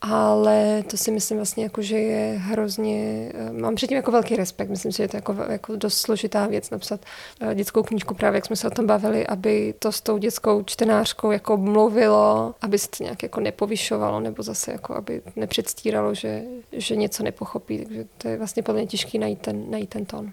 ale 0.00 0.82
to 0.90 0.96
si 0.96 1.10
myslím 1.10 1.38
vlastně 1.38 1.64
jako, 1.64 1.82
že 1.82 1.98
je 1.98 2.38
hrozně, 2.38 3.30
eh, 3.34 3.52
mám 3.52 3.74
předtím 3.74 3.96
jako 3.96 4.10
velký 4.10 4.36
respekt, 4.36 4.68
myslím 4.68 4.92
si, 4.92 5.02
že 5.02 5.08
to 5.08 5.16
je 5.16 5.18
jako, 5.18 5.36
jako 5.48 5.76
dost 5.76 5.98
složitá 5.98 6.46
věc 6.46 6.70
napsat 6.70 7.00
eh, 7.40 7.54
dětskou 7.54 7.82
knížku, 7.82 8.14
právě 8.14 8.38
jak 8.38 8.46
jsme 8.46 8.56
se 8.56 8.66
o 8.66 8.70
tom 8.70 8.86
bavili, 8.86 9.26
aby 9.26 9.74
to 9.78 9.92
s 9.92 10.00
tou 10.00 10.18
dětskou 10.18 10.62
čtenářkou 10.62 11.30
jako 11.30 11.56
mluvilo, 11.56 12.54
aby 12.60 12.78
se 12.78 12.88
to 12.88 13.04
nějak 13.04 13.22
jako 13.22 13.40
nepovyšovalo, 13.40 14.20
nebo 14.20 14.42
zase 14.42 14.72
jako 14.72 14.94
aby 14.94 15.22
nepředstíralo, 15.36 16.14
že, 16.14 16.42
že 16.72 16.96
něco 16.96 17.22
nepochopí, 17.22 17.78
takže 17.84 18.04
to 18.18 18.28
je 18.28 18.36
vlastně 18.36 18.62
podle 18.62 18.80
mě 18.80 18.86
těžký 18.86 19.18
najít 19.18 19.40
ten, 19.40 19.70
najít 19.70 19.90
ten 19.90 20.04
tón. 20.04 20.32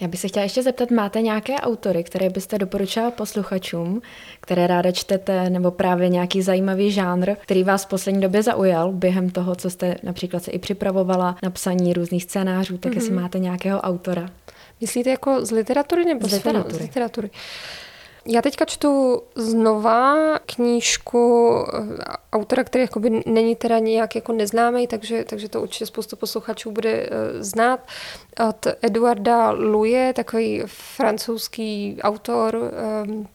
Já 0.00 0.08
bych 0.08 0.20
se 0.20 0.28
chtěla 0.28 0.42
ještě 0.42 0.62
zeptat, 0.62 0.90
máte 0.90 1.22
nějaké 1.22 1.54
autory, 1.54 2.04
které 2.04 2.30
byste 2.30 2.58
doporučila 2.58 3.10
posluchačům, 3.10 4.02
které 4.40 4.66
ráda 4.66 4.92
čtete, 4.92 5.50
nebo 5.50 5.70
právě 5.70 6.08
nějaký 6.08 6.42
zajímavý 6.42 6.90
žánr, 6.90 7.34
který 7.42 7.64
vás 7.64 7.84
v 7.84 7.88
poslední 7.88 8.20
době 8.20 8.42
zaujal 8.42 8.92
během 8.92 9.30
toho, 9.30 9.54
co 9.54 9.70
jste 9.70 9.96
například 10.02 10.42
se 10.42 10.50
i 10.50 10.58
připravovala 10.58 11.36
na 11.42 11.50
psaní 11.50 11.92
různých 11.92 12.22
scénářů, 12.22 12.78
tak 12.78 12.92
mm-hmm. 12.92 12.96
jestli 12.96 13.12
mhm. 13.12 13.22
máte 13.22 13.38
nějakého 13.38 13.80
autora. 13.80 14.30
Myslíte 14.80 15.10
jako 15.10 15.46
z 15.46 15.50
literatury 15.50 16.04
nebo 16.04 16.28
z 16.28 16.32
literatury? 16.32 16.74
Z 16.74 16.80
literatury. 16.80 17.30
Já 18.28 18.42
teďka 18.42 18.64
čtu 18.64 19.22
znova 19.34 20.38
knížku 20.38 21.54
eh, 21.58 22.04
autora, 22.32 22.64
který 22.64 22.82
jakoby 22.82 23.22
není 23.26 23.56
teda 23.56 23.78
nějak 23.78 24.14
jako 24.14 24.32
neznámý, 24.32 24.86
takže, 24.86 25.24
takže 25.24 25.48
to 25.48 25.62
určitě 25.62 25.86
spoustu 25.86 26.16
posluchačů 26.16 26.70
bude 26.70 27.08
uh, 27.08 27.42
znát. 27.42 27.80
Od 28.48 28.66
Eduarda 28.82 29.50
Luje, 29.50 30.12
takový 30.12 30.62
francouzský 30.66 31.98
autor, 32.02 32.72
um, 33.06 33.28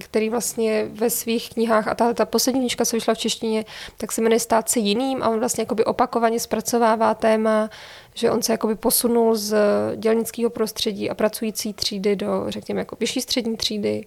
který 0.00 0.28
vlastně 0.28 0.88
ve 0.92 1.10
svých 1.10 1.50
knihách, 1.50 1.88
a 1.88 1.94
ta, 1.94 2.14
ta 2.14 2.24
poslední 2.24 2.60
knižka, 2.60 2.84
co 2.84 2.96
vyšla 2.96 3.14
v 3.14 3.18
češtině, 3.18 3.64
tak 3.96 4.12
se 4.12 4.20
jmenuje 4.20 4.40
Stát 4.40 4.68
se 4.68 4.78
jiným 4.78 5.22
a 5.22 5.28
on 5.28 5.38
vlastně 5.38 5.62
jakoby 5.62 5.84
opakovaně 5.84 6.40
zpracovává 6.40 7.14
téma, 7.14 7.70
že 8.14 8.30
on 8.30 8.42
se 8.42 8.52
jakoby 8.52 8.74
posunul 8.74 9.36
z 9.36 9.56
dělnického 9.96 10.50
prostředí 10.50 11.10
a 11.10 11.14
pracující 11.14 11.74
třídy 11.74 12.16
do, 12.16 12.44
řekněme, 12.48 12.80
jako 12.80 12.96
vyšší 13.00 13.20
střední 13.20 13.56
třídy. 13.56 14.04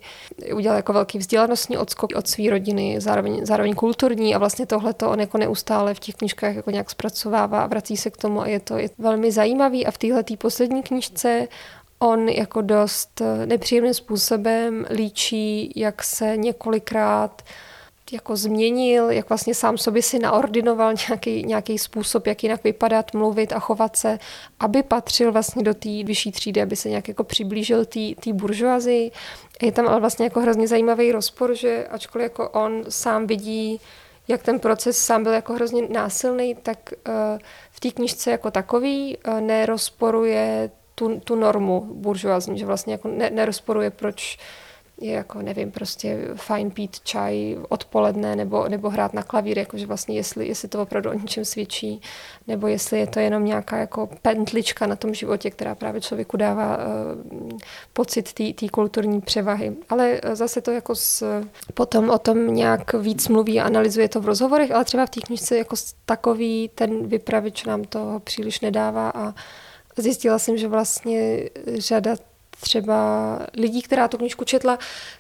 Udělal 0.54 0.78
jako 0.78 0.94
velký 0.94 1.18
vzdělanostní 1.18 1.78
odskok 1.78 2.12
od 2.16 2.28
své 2.28 2.50
rodiny, 2.50 2.96
zároveň, 3.00 3.46
zároveň 3.46 3.76
kulturní 3.76 4.36
a 4.36 4.38
vlastně 4.38 4.66
tohle 4.66 4.94
to 4.94 5.10
on 5.10 5.20
jako 5.20 5.38
neustále 5.38 5.94
v 5.94 6.00
těch 6.00 6.16
knižkách 6.16 6.56
jako 6.56 6.72
nějak 6.72 6.90
zpracovává 6.90 7.62
a 7.62 7.68
vrací 7.68 7.98
se 7.98 8.10
k 8.10 8.18
tomu 8.18 8.42
a 8.42 8.48
je 8.48 8.60
to 8.60 8.78
je 8.78 8.90
velmi 8.98 9.32
zajímavý 9.32 9.86
a 9.86 9.92
v 9.92 9.98
téhle 9.98 10.24
poslední 10.38 10.84
knižce 10.84 11.48
on 12.00 12.30
jako 12.30 12.62
dost 12.62 13.22
nepříjemným 13.46 13.94
způsobem 13.94 14.86
líčí, 14.90 15.74
jak 15.76 16.04
se 16.04 16.38
několikrát 16.38 17.42
jako 18.12 18.36
změnil, 18.36 19.10
jak 19.10 19.30
vlastně 19.30 19.56
sám 19.56 19.78
sobě 19.78 20.02
si 20.02 20.20
naordinoval 20.20 20.94
nějaký, 21.10 21.44
nějaký 21.44 21.78
způsob, 21.78 22.28
jak 22.28 22.44
jinak 22.44 22.64
vypadat, 22.64 23.14
mluvit 23.14 23.54
a 23.54 23.60
chovat 23.60 23.96
se, 23.96 24.20
aby 24.60 24.84
patřil 24.84 25.32
vlastně 25.32 25.64
do 25.64 25.74
té 25.74 26.04
vyšší 26.04 26.32
třídy, 26.32 26.62
aby 26.62 26.76
se 26.76 26.90
nějak 26.90 27.08
jako 27.08 27.24
přiblížil 27.24 27.86
té 28.24 28.34
buržoazii. 28.34 29.12
Je 29.62 29.72
tam 29.72 29.88
ale 29.88 30.00
vlastně 30.00 30.26
jako 30.26 30.40
hrozně 30.42 30.68
zajímavý 30.68 31.12
rozpor, 31.12 31.56
že 31.56 31.88
ačkoliv 31.88 32.24
jako 32.24 32.50
on 32.50 32.84
sám 32.90 33.28
vidí, 33.28 33.82
jak 34.28 34.44
ten 34.44 34.60
proces 34.60 34.98
sám 34.98 35.24
byl 35.24 35.34
jako 35.34 35.54
hrozně 35.54 35.88
násilný, 35.90 36.56
tak 36.56 36.78
uh, 37.08 37.14
v 37.72 37.80
té 37.80 37.92
knižce 37.92 38.32
jako 38.32 38.52
takový 38.52 39.18
uh, 39.18 39.42
nerozporuje 39.42 40.72
tu, 40.96 41.20
tu 41.20 41.36
normu 41.36 41.82
buržoazní, 41.94 42.60
že 42.60 42.66
vlastně 42.66 42.94
jako 42.94 43.08
ne, 43.08 43.30
nerozporuje, 43.30 43.90
proč 43.90 44.38
je 45.02 45.12
jako, 45.12 45.42
nevím, 45.42 45.72
prostě 45.72 46.20
fajn 46.36 46.72
pít 46.72 47.00
čaj 47.00 47.58
odpoledne 47.70 48.36
nebo, 48.36 48.70
nebo 48.70 48.90
hrát 48.90 49.14
na 49.14 49.24
klavír, 49.24 49.58
jakože 49.58 49.86
vlastně 49.86 50.16
jestli, 50.16 50.48
jestli 50.48 50.68
to 50.68 50.82
opravdu 50.82 51.10
o 51.10 51.14
něčem 51.14 51.46
svědčí, 51.46 52.02
nebo 52.48 52.68
jestli 52.68 53.00
je 53.00 53.08
to 53.08 53.20
jenom 53.20 53.46
nějaká 53.46 53.78
jako 53.78 54.10
pentlička 54.22 54.88
na 54.88 54.96
tom 54.96 55.14
životě, 55.14 55.52
která 55.52 55.76
právě 55.76 56.02
člověku 56.02 56.38
dává 56.38 56.78
uh, 56.78 56.84
pocit 57.94 58.34
té 58.34 58.70
kulturní 58.72 59.22
převahy. 59.22 59.76
Ale 59.90 60.20
eh, 60.24 60.36
zase 60.36 60.62
to 60.62 60.72
jako 60.72 60.96
s, 60.96 61.42
potom 61.74 62.10
o 62.10 62.20
tom 62.20 62.56
nějak 62.56 62.94
víc 62.94 63.28
mluví 63.28 63.60
a 63.60 63.66
analyzuje 63.66 64.10
to 64.10 64.22
v 64.22 64.26
rozhovorech, 64.26 64.72
ale 64.72 64.86
třeba 64.86 65.06
v 65.06 65.10
té 65.10 65.22
knižce 65.22 65.58
jako 65.58 65.76
takový 66.06 66.70
ten 66.76 67.08
vypravič 67.08 67.66
nám 67.66 67.84
to 67.84 68.22
příliš 68.24 68.62
nedává 68.62 69.10
a 69.16 69.34
zjistila 69.98 70.40
jsem, 70.40 70.58
že 70.58 70.68
vlastně 70.68 71.50
řada 71.78 72.16
třeba 72.60 73.40
lidí, 73.58 73.82
která 73.82 74.08
tu 74.08 74.18
knižku 74.18 74.46
četla, 74.46 74.80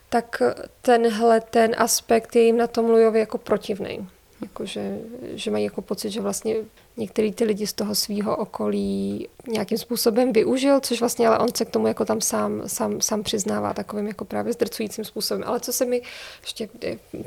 tak 0.10 0.41
tenhle 0.82 1.41
ten 1.41 1.76
aspekt 1.78 2.36
je 2.36 2.41
jim 2.41 2.58
na 2.58 2.67
tom 2.67 2.86
Lujovi 2.86 3.19
jako 3.19 3.38
protivný. 3.38 4.08
Jako, 4.41 4.65
že, 4.65 4.98
že 5.34 5.52
mají 5.52 5.63
jako 5.63 5.82
pocit, 5.82 6.10
že 6.10 6.21
vlastně 6.21 6.56
některý 6.98 7.32
ty 7.32 7.43
lidi 7.43 7.67
z 7.67 7.74
toho 7.74 7.95
svého 7.95 8.36
okolí 8.36 9.28
nějakým 9.48 9.78
způsobem 9.78 10.34
využil, 10.34 10.80
což 10.80 11.00
vlastně 11.00 11.28
ale 11.28 11.39
on 11.39 11.48
se 11.56 11.65
k 11.65 11.69
tomu 11.69 11.88
jako 11.88 12.06
tam 12.06 12.21
sám, 12.21 12.62
sám, 12.67 13.02
sám 13.02 13.24
přiznává 13.24 13.74
takovým 13.74 14.08
jako 14.08 14.26
právě 14.26 14.54
zdrcujícím 14.54 15.06
způsobem. 15.06 15.43
Ale 15.48 15.60
co 15.60 15.74
se 15.74 15.86
mi, 15.86 16.02
ještě 16.41 16.69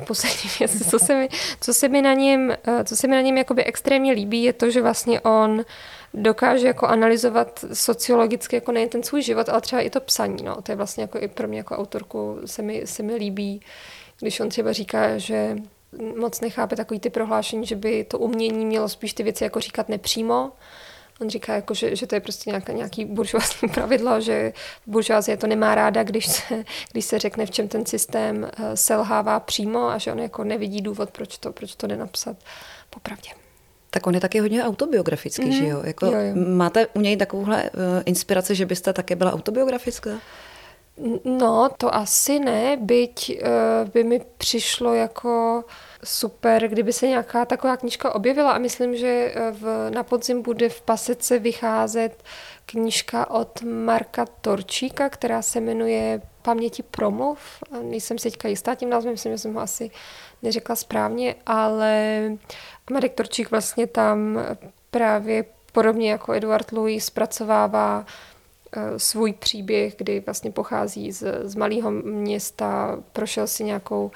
poslední 0.07 0.51
věc, 0.59 0.91
co 0.91 0.99
se 0.99 1.15
mi, 1.15 1.29
co 1.61 1.75
se 1.75 1.89
mi 1.89 2.03
na 2.03 2.15
něm, 2.15 2.57
co 2.85 2.97
se 2.97 3.07
mi 3.07 3.15
na 3.15 3.21
něm 3.21 3.39
jakoby 3.39 3.65
extrémně 3.65 4.13
líbí, 4.13 4.43
je 4.43 4.53
to, 4.53 4.71
že 4.71 4.83
vlastně 4.83 5.21
on 5.21 5.65
dokáže 6.15 6.67
jako 6.67 6.87
analyzovat 6.87 7.65
sociologicky 7.73 8.57
jako 8.57 8.73
nejen 8.73 8.89
ten 8.89 9.03
svůj 9.03 9.23
život, 9.23 9.49
ale 9.49 9.61
třeba 9.61 9.83
i 9.83 9.91
to 9.91 10.01
psaní. 10.01 10.43
No. 10.43 10.63
To 10.63 10.73
je 10.73 10.77
vlastně 10.77 11.03
jako 11.03 11.19
i 11.19 11.29
pro 11.29 11.49
mě 11.49 11.59
jako 11.59 11.77
autorku 11.77 12.39
se 12.47 12.63
mi, 12.63 12.87
se 12.87 13.03
mi 13.03 13.15
líbí, 13.15 13.61
když 14.21 14.41
on 14.41 14.49
třeba 14.49 14.73
říká, 14.73 15.19
že 15.19 15.57
moc 16.17 16.41
nechápe 16.41 16.77
takový 16.77 17.01
ty 17.01 17.11
prohlášení, 17.11 17.67
že 17.67 17.77
by 17.77 18.05
to 18.05 18.19
umění 18.19 18.67
mělo 18.67 18.89
spíš 18.89 19.13
ty 19.13 19.23
věci 19.23 19.45
jako 19.45 19.61
říkat 19.61 19.89
nepřímo. 19.89 20.53
On 21.21 21.31
říká, 21.31 21.55
jako, 21.55 21.75
že, 21.75 21.97
že 21.97 22.07
to 22.07 22.15
je 22.15 22.21
prostě 22.21 22.51
nějaká, 22.51 22.73
nějaký 22.73 23.05
buržoazní 23.05 23.69
pravidlo, 23.75 24.21
že 24.21 24.53
buržoazie 24.87 25.37
to 25.37 25.47
nemá 25.47 25.75
ráda, 25.75 26.03
když 26.03 26.27
se, 26.27 26.65
když 26.93 27.05
se 27.05 27.19
řekne, 27.19 27.47
v 27.47 27.51
čem 27.51 27.69
ten 27.69 27.87
systém 27.87 28.51
eh, 28.57 28.77
selhává 28.77 29.41
přímo 29.41 29.89
a 29.89 29.99
že 29.99 30.13
on 30.13 30.19
jako 30.19 30.45
nevidí 30.45 30.81
důvod, 30.81 31.11
proč 31.11 31.39
to, 31.39 31.53
proč 31.53 31.75
to 31.75 31.87
nenapsat 31.87 32.37
popravdě. 32.91 33.48
Tak 33.91 34.07
on 34.07 34.15
je 34.15 34.21
taky 34.21 34.39
hodně 34.39 34.65
autobiografický, 34.65 35.47
mm. 35.47 35.53
že 35.53 35.67
jo? 35.67 35.83
Jako, 35.85 36.07
jo, 36.07 36.13
jo? 36.13 36.35
Máte 36.35 36.87
u 36.87 37.01
něj 37.01 37.17
takovouhle 37.17 37.63
uh, 37.63 37.71
inspiraci, 38.05 38.55
že 38.55 38.67
byste 38.67 38.93
také 38.93 39.17
byla 39.17 39.33
autobiografická? 39.33 40.11
No, 41.25 41.69
to 41.79 41.95
asi 41.95 42.39
ne, 42.39 42.77
byť 42.81 43.41
uh, 43.43 43.91
by 43.91 44.05
mi 44.05 44.21
přišlo 44.39 44.95
jako 44.95 45.65
super, 46.05 46.69
kdyby 46.69 46.93
se 46.93 47.07
nějaká 47.07 47.45
taková 47.45 47.77
knížka 47.77 48.15
objevila 48.15 48.53
a 48.53 48.59
myslím, 48.59 48.97
že 48.97 49.35
v, 49.53 49.91
na 49.91 50.03
podzim 50.03 50.43
bude 50.43 50.69
v 50.69 50.81
Pasece 50.83 51.39
vycházet 51.39 52.23
knížka 52.71 53.31
od 53.31 53.63
Marka 53.63 54.27
Torčíka, 54.41 55.09
která 55.09 55.43
se 55.43 55.61
jmenuje 55.61 56.23
Paměti 56.43 56.83
promluv. 56.83 57.39
Nejsem 57.83 58.19
si 58.19 58.31
teďka 58.31 58.49
jistá 58.49 58.75
tím 58.75 58.91
názvem, 58.91 59.13
myslím, 59.13 59.33
že 59.33 59.39
jsem 59.39 59.55
ho 59.55 59.61
asi 59.61 59.91
neřekla 60.43 60.77
správně, 60.77 61.35
ale 61.47 62.23
Marek 62.91 63.15
Torčík 63.15 63.51
vlastně 63.51 63.87
tam 63.87 64.39
právě 64.91 65.45
podobně 65.73 66.11
jako 66.11 66.33
Eduard 66.33 66.73
Louis 66.73 67.05
zpracovává 67.05 68.07
eh, 68.77 68.99
svůj 68.99 69.33
příběh, 69.33 69.97
kdy 69.97 70.21
vlastně 70.21 70.51
pochází 70.51 71.13
z, 71.13 71.43
z 71.43 71.55
malého 71.55 71.91
města, 71.91 72.99
prošel 73.13 73.47
si 73.47 73.65
nějakou 73.65 74.11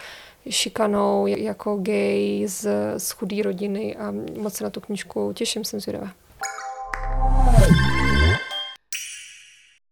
šikanou 0.50 1.26
jako 1.26 1.76
gay 1.76 2.44
z, 2.48 2.68
z 2.98 3.10
chudé 3.10 3.42
rodiny 3.42 3.96
a 3.96 4.14
moc 4.38 4.54
se 4.54 4.64
na 4.64 4.70
tu 4.70 4.80
knižku 4.80 5.32
těším, 5.32 5.64
jsem 5.64 5.80
zvědavá. 5.80 6.21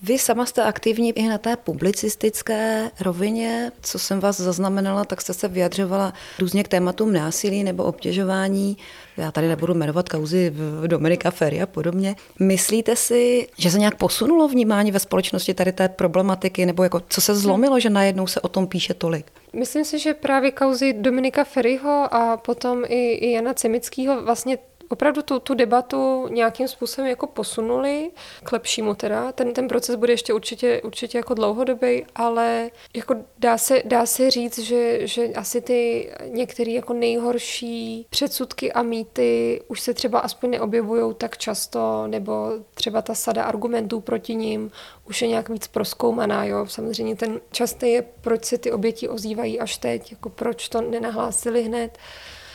Vy 0.02 0.18
sama 0.18 0.46
jste 0.46 0.62
aktivní 0.62 1.18
i 1.18 1.28
na 1.28 1.38
té 1.38 1.56
publicistické 1.56 2.90
rovině. 3.00 3.72
Co 3.82 3.98
jsem 3.98 4.20
vás 4.20 4.40
zaznamenala, 4.40 5.04
tak 5.04 5.20
jste 5.20 5.34
se 5.34 5.48
vyjadřovala 5.48 6.12
různě 6.38 6.64
k 6.64 6.68
tématům 6.68 7.12
násilí 7.12 7.64
nebo 7.64 7.84
obtěžování. 7.84 8.76
Já 9.16 9.32
tady 9.32 9.48
nebudu 9.48 9.74
jmenovat 9.74 10.08
kauzy 10.08 10.52
Dominika 10.86 11.30
Ferry 11.30 11.62
a 11.62 11.66
podobně. 11.66 12.16
Myslíte 12.38 12.96
si, 12.96 13.48
že 13.58 13.70
se 13.70 13.78
nějak 13.78 13.94
posunulo 13.94 14.48
vnímání 14.48 14.92
ve 14.92 14.98
společnosti 14.98 15.54
tady 15.54 15.72
té 15.72 15.88
problematiky, 15.88 16.66
nebo 16.66 16.82
jako 16.82 17.00
co 17.08 17.20
se 17.20 17.34
zlomilo, 17.34 17.80
že 17.80 17.90
najednou 17.90 18.26
se 18.26 18.40
o 18.40 18.48
tom 18.48 18.66
píše 18.66 18.94
tolik? 18.94 19.26
Myslím 19.52 19.84
si, 19.84 19.98
že 19.98 20.14
právě 20.14 20.50
kauzy 20.50 20.92
Dominika 20.92 21.44
Ferryho 21.44 22.14
a 22.14 22.36
potom 22.36 22.84
i, 22.88 23.12
i 23.12 23.32
Jana 23.32 23.54
Cemického 23.54 24.22
vlastně 24.22 24.58
opravdu 24.90 25.22
tu, 25.22 25.38
tu 25.38 25.54
debatu 25.54 26.28
nějakým 26.28 26.68
způsobem 26.68 27.10
jako 27.10 27.26
posunuli 27.26 28.10
k 28.42 28.52
lepšímu 28.52 28.94
teda. 28.94 29.32
Ten, 29.32 29.52
ten 29.52 29.68
proces 29.68 29.96
bude 29.96 30.12
ještě 30.12 30.32
určitě, 30.32 30.82
určitě 30.82 31.18
jako 31.18 31.34
dlouhodobý, 31.34 32.06
ale 32.14 32.70
jako 32.94 33.16
dá 33.38 33.58
se, 33.58 33.82
dá 33.84 34.06
se 34.06 34.30
říct, 34.30 34.58
že, 34.58 35.06
že 35.06 35.26
asi 35.26 35.60
ty 35.60 36.10
některé 36.26 36.70
jako 36.70 36.92
nejhorší 36.92 38.06
předsudky 38.10 38.72
a 38.72 38.82
mýty 38.82 39.60
už 39.68 39.80
se 39.80 39.94
třeba 39.94 40.18
aspoň 40.18 40.50
neobjevují 40.50 41.14
tak 41.14 41.38
často, 41.38 42.06
nebo 42.06 42.52
třeba 42.74 43.02
ta 43.02 43.14
sada 43.14 43.44
argumentů 43.44 44.00
proti 44.00 44.34
ním 44.34 44.70
už 45.08 45.22
je 45.22 45.28
nějak 45.28 45.48
víc 45.48 45.66
proskoumaná. 45.66 46.44
Jo? 46.44 46.66
Samozřejmě 46.66 47.16
ten 47.16 47.40
častý 47.52 47.92
je, 47.92 48.04
proč 48.20 48.44
se 48.44 48.58
ty 48.58 48.72
oběti 48.72 49.08
ozývají 49.08 49.60
až 49.60 49.78
teď, 49.78 50.10
jako 50.10 50.28
proč 50.28 50.68
to 50.68 50.80
nenahlásili 50.80 51.62
hned 51.62 51.98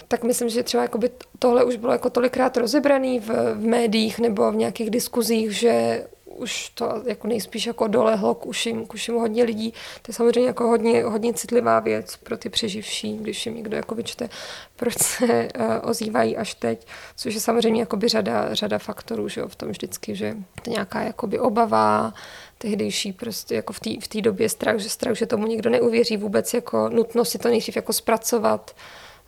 tak 0.08 0.24
myslím, 0.24 0.50
že 0.50 0.64
třeba 0.64 0.84
jakoby 0.84 1.10
tohle 1.40 1.64
už 1.64 1.76
bylo 1.76 1.92
jako 1.92 2.10
tolikrát 2.10 2.58
rozebraný 2.58 3.20
v, 3.20 3.30
v 3.54 3.66
médiích 3.66 4.20
nebo 4.20 4.52
v 4.52 4.56
nějakých 4.56 4.90
diskuzích, 4.90 5.52
že 5.52 6.06
už 6.36 6.70
to 6.70 7.04
jako 7.06 7.28
nejspíš 7.28 7.66
jako 7.66 7.88
dolehlo 7.88 8.36
k 8.36 8.46
uším, 8.46 8.86
k 8.86 8.94
uším 8.94 9.16
hodně 9.16 9.44
lidí. 9.44 9.72
To 10.02 10.10
je 10.10 10.14
samozřejmě 10.14 10.48
jako 10.48 10.68
hodně, 10.68 11.04
hodně 11.04 11.34
citlivá 11.34 11.80
věc 11.80 12.16
pro 12.16 12.38
ty 12.38 12.50
přeživší, 12.50 13.18
když 13.18 13.46
jim 13.46 13.56
někdo 13.56 13.78
jako 13.78 13.96
vyčte, 13.96 14.30
proč 14.76 14.94
se 14.98 15.48
uh, 15.60 15.90
ozývají 15.90 16.38
až 16.38 16.54
teď, 16.54 16.88
což 17.16 17.34
je 17.34 17.40
samozřejmě 17.42 17.82
jakoby 17.82 18.08
řada, 18.08 18.54
řada 18.54 18.78
faktorů, 18.78 19.28
že 19.28 19.42
jo, 19.42 19.48
v 19.48 19.56
tom 19.56 19.70
vždycky, 19.70 20.16
že 20.16 20.36
to 20.62 20.72
nějaká 20.72 21.02
jakoby 21.02 21.40
obava, 21.40 22.14
tehdejší 22.58 23.14
prostě 23.14 23.56
jako 23.56 23.74
v 23.74 23.80
té 23.80 23.90
v 24.18 24.22
době 24.22 24.50
strach, 24.50 24.80
že 24.80 24.90
strach, 24.90 25.16
že 25.16 25.26
tomu 25.26 25.48
někdo 25.48 25.70
neuvěří 25.70 26.18
vůbec 26.18 26.54
jako 26.54 26.90
nutnost 26.90 27.30
si 27.30 27.38
to 27.38 27.50
nejdřív 27.50 27.76
jako 27.76 27.94
zpracovat, 27.94 28.76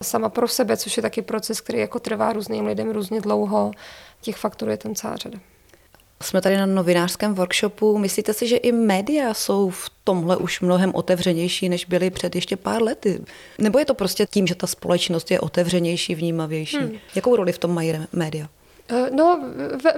sama 0.01 0.29
pro 0.29 0.47
sebe, 0.47 0.77
což 0.77 0.97
je 0.97 1.03
taky 1.03 1.21
proces, 1.21 1.61
který 1.61 1.79
jako 1.79 1.99
trvá 1.99 2.33
různým 2.33 2.65
lidem 2.65 2.91
různě 2.91 3.21
dlouho. 3.21 3.71
Těch 4.21 4.37
faktorů 4.37 4.71
je 4.71 4.77
tam 4.77 4.95
celá 4.95 5.15
řada. 5.15 5.39
Jsme 6.23 6.41
tady 6.41 6.57
na 6.57 6.65
novinářském 6.65 7.33
workshopu. 7.33 7.97
Myslíte 7.97 8.33
si, 8.33 8.47
že 8.47 8.57
i 8.57 8.71
média 8.71 9.33
jsou 9.33 9.69
v 9.69 9.89
tomhle 10.03 10.37
už 10.37 10.61
mnohem 10.61 10.91
otevřenější, 10.95 11.69
než 11.69 11.85
byly 11.85 12.09
před 12.09 12.35
ještě 12.35 12.57
pár 12.57 12.83
lety? 12.83 13.21
Nebo 13.59 13.79
je 13.79 13.85
to 13.85 13.93
prostě 13.93 14.25
tím, 14.25 14.47
že 14.47 14.55
ta 14.55 14.67
společnost 14.67 15.31
je 15.31 15.39
otevřenější, 15.39 16.15
vnímavější? 16.15 16.77
Hmm. 16.77 16.91
Jakou 17.15 17.35
roli 17.35 17.51
v 17.51 17.57
tom 17.57 17.73
mají 17.73 17.93
média? 18.11 18.49
Eh, 18.89 19.09
no, 19.11 19.39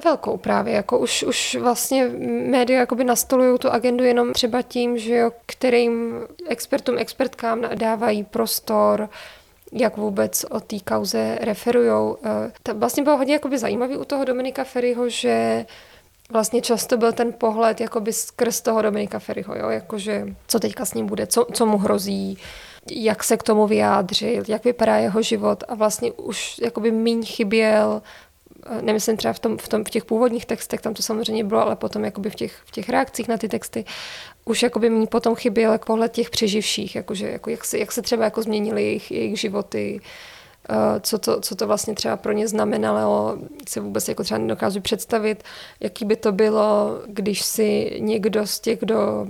velkou 0.03 0.38
právě, 0.38 0.73
jako 0.73 0.99
už, 0.99 1.23
už 1.23 1.57
vlastně 1.62 2.07
média 2.47 2.79
jakoby 2.79 3.03
nastolují 3.03 3.59
tu 3.59 3.69
agendu 3.69 4.03
jenom 4.03 4.33
třeba 4.33 4.62
tím, 4.62 4.97
že 4.97 5.15
jo, 5.15 5.31
kterým 5.45 6.13
expertům, 6.47 6.97
expertkám 6.97 7.62
dávají 7.75 8.23
prostor, 8.23 9.09
jak 9.71 9.97
vůbec 9.97 10.45
o 10.49 10.60
té 10.60 10.79
kauze 10.79 11.38
referujou. 11.41 12.17
Eh, 12.23 12.51
to 12.63 12.75
vlastně 12.75 13.03
bylo 13.03 13.17
hodně 13.17 13.34
jakoby 13.34 13.58
zajímavý 13.58 13.97
u 13.97 14.05
toho 14.05 14.25
Dominika 14.25 14.63
Ferryho, 14.63 15.10
že 15.10 15.65
vlastně 16.32 16.62
často 16.62 16.97
byl 16.97 17.13
ten 17.13 17.34
pohled 17.34 17.82
jakoby 17.82 18.13
skrz 18.13 18.62
toho 18.62 18.82
Dominika 18.82 19.19
Ferryho, 19.19 19.55
jo? 19.55 19.69
jakože 19.69 20.36
co 20.47 20.60
teďka 20.60 20.86
s 20.86 20.93
ním 20.93 21.05
bude, 21.05 21.27
co, 21.27 21.45
co 21.53 21.65
mu 21.65 21.77
hrozí, 21.77 22.38
jak 22.91 23.23
se 23.23 23.38
k 23.38 23.43
tomu 23.43 23.67
vyjádřit, 23.67 24.49
jak 24.49 24.63
vypadá 24.63 24.97
jeho 24.97 25.21
život 25.21 25.63
a 25.67 25.75
vlastně 25.75 26.12
už 26.12 26.60
jakoby 26.63 26.91
míň 26.91 27.25
chyběl 27.25 28.01
Eh, 28.65 28.82
nemyslím 28.82 29.17
třeba 29.17 29.34
v, 29.34 29.39
tom, 29.39 29.58
v, 29.58 29.67
tom, 29.67 29.84
v 29.84 29.89
těch 29.89 30.05
původních 30.05 30.45
textech, 30.45 30.82
tam 30.82 30.93
to 30.93 31.03
samozřejmě 31.03 31.43
bylo, 31.43 31.62
ale 31.62 31.75
potom 31.75 32.05
jakoby 32.05 32.29
v 32.29 32.36
těch, 32.36 32.62
v 32.65 32.71
těch 32.71 32.89
reakcích 32.89 33.27
na 33.27 33.38
ty 33.38 33.49
texty 33.49 33.86
už 34.49 34.63
jakoby 34.63 34.89
mi 34.89 35.07
potom 35.07 35.35
chyběl 35.35 35.77
pohled 35.85 36.12
těch 36.12 36.29
přeživších, 36.29 36.95
jakože, 36.95 37.29
jako 37.29 37.49
jak, 37.49 37.65
se, 37.65 37.77
jak 37.77 37.91
se 37.91 38.01
třeba 38.01 38.23
jako 38.23 38.41
změnily 38.41 38.83
jejich, 38.83 39.12
jejich 39.12 39.39
životy, 39.39 40.01
Eh, 40.71 40.99
co 40.99 41.19
to, 41.19 41.41
co 41.41 41.55
to 41.55 41.67
vlastně 41.67 41.95
třeba 41.95 42.17
pro 42.17 42.31
ně 42.31 42.47
znamenalo, 42.47 43.38
si 43.69 43.79
vůbec 43.79 44.07
jako 44.07 44.23
třeba 44.23 44.38
nedokážu 44.38 44.81
představit, 44.81 45.43
jaký 45.79 46.05
by 46.05 46.15
to 46.15 46.31
bylo, 46.31 47.01
když 47.07 47.41
si 47.41 47.97
někdo 47.99 48.47
z 48.47 48.59
těch, 48.59 48.79
kdo 48.79 49.27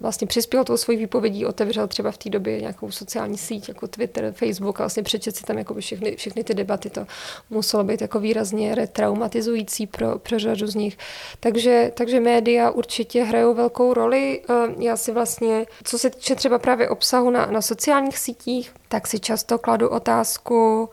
vlastně 0.00 0.26
přispěl 0.26 0.64
tou 0.64 0.76
svojí 0.76 0.98
výpovědí, 0.98 1.46
otevřel 1.46 1.88
třeba 1.88 2.10
v 2.10 2.18
té 2.18 2.30
době 2.30 2.60
nějakou 2.60 2.90
sociální 2.90 3.38
síť, 3.38 3.68
jako 3.68 3.86
Twitter, 3.86 4.32
Facebook 4.32 4.80
a 4.80 4.82
vlastně 4.82 5.02
přečet 5.02 5.36
si 5.36 5.44
tam 5.44 5.58
jako 5.58 5.74
všechny, 5.74 6.16
všechny 6.16 6.44
ty 6.44 6.54
debaty, 6.54 6.90
to 6.90 7.06
muselo 7.50 7.84
být 7.84 8.00
jako 8.00 8.20
výrazně 8.20 8.74
retraumatizující 8.74 9.86
pro, 9.86 10.18
pro 10.18 10.38
řadu 10.38 10.66
z 10.66 10.74
nich. 10.74 10.98
Takže, 11.40 11.92
takže 11.94 12.20
média 12.20 12.70
určitě 12.70 13.24
hrajou 13.24 13.54
velkou 13.54 13.94
roli. 13.94 14.42
Eh, 14.50 14.54
já 14.78 14.96
si 14.96 15.12
vlastně, 15.12 15.66
co 15.84 15.98
se 15.98 16.10
týče 16.10 16.34
třeba 16.34 16.58
právě 16.58 16.88
obsahu 16.88 17.30
na, 17.30 17.46
na 17.46 17.62
sociálních 17.62 18.18
sítích, 18.18 18.72
tak 18.88 19.06
si 19.06 19.20
často 19.20 19.58
kladu 19.58 19.88
otázku, 19.88 20.88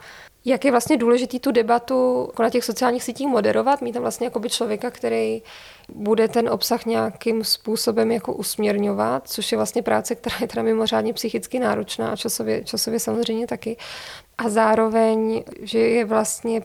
jak 0.45 0.65
je 0.65 0.71
vlastně 0.71 0.97
důležitý 0.97 1.39
tu 1.39 1.51
debatu 1.51 2.27
jako 2.31 2.43
na 2.43 2.49
těch 2.49 2.63
sociálních 2.63 3.03
sítích 3.03 3.27
moderovat, 3.27 3.81
mít 3.81 3.93
tam 3.93 4.01
vlastně 4.01 4.27
jakoby 4.27 4.49
člověka, 4.49 4.91
který 4.91 5.41
bude 5.89 6.27
ten 6.27 6.49
obsah 6.49 6.85
nějakým 6.85 7.43
způsobem 7.43 8.11
jako 8.11 8.33
usměrňovat, 8.33 9.27
což 9.27 9.51
je 9.51 9.57
vlastně 9.57 9.81
práce, 9.81 10.15
která 10.15 10.35
je 10.41 10.47
teda 10.47 10.63
mimořádně 10.63 11.13
psychicky 11.13 11.59
náročná 11.59 12.11
a 12.11 12.15
časově, 12.15 12.63
časově 12.63 12.99
samozřejmě 12.99 13.47
taky. 13.47 13.77
A 14.37 14.49
zároveň, 14.49 15.43
že 15.61 15.79
je 15.79 16.05
vlastně 16.05 16.61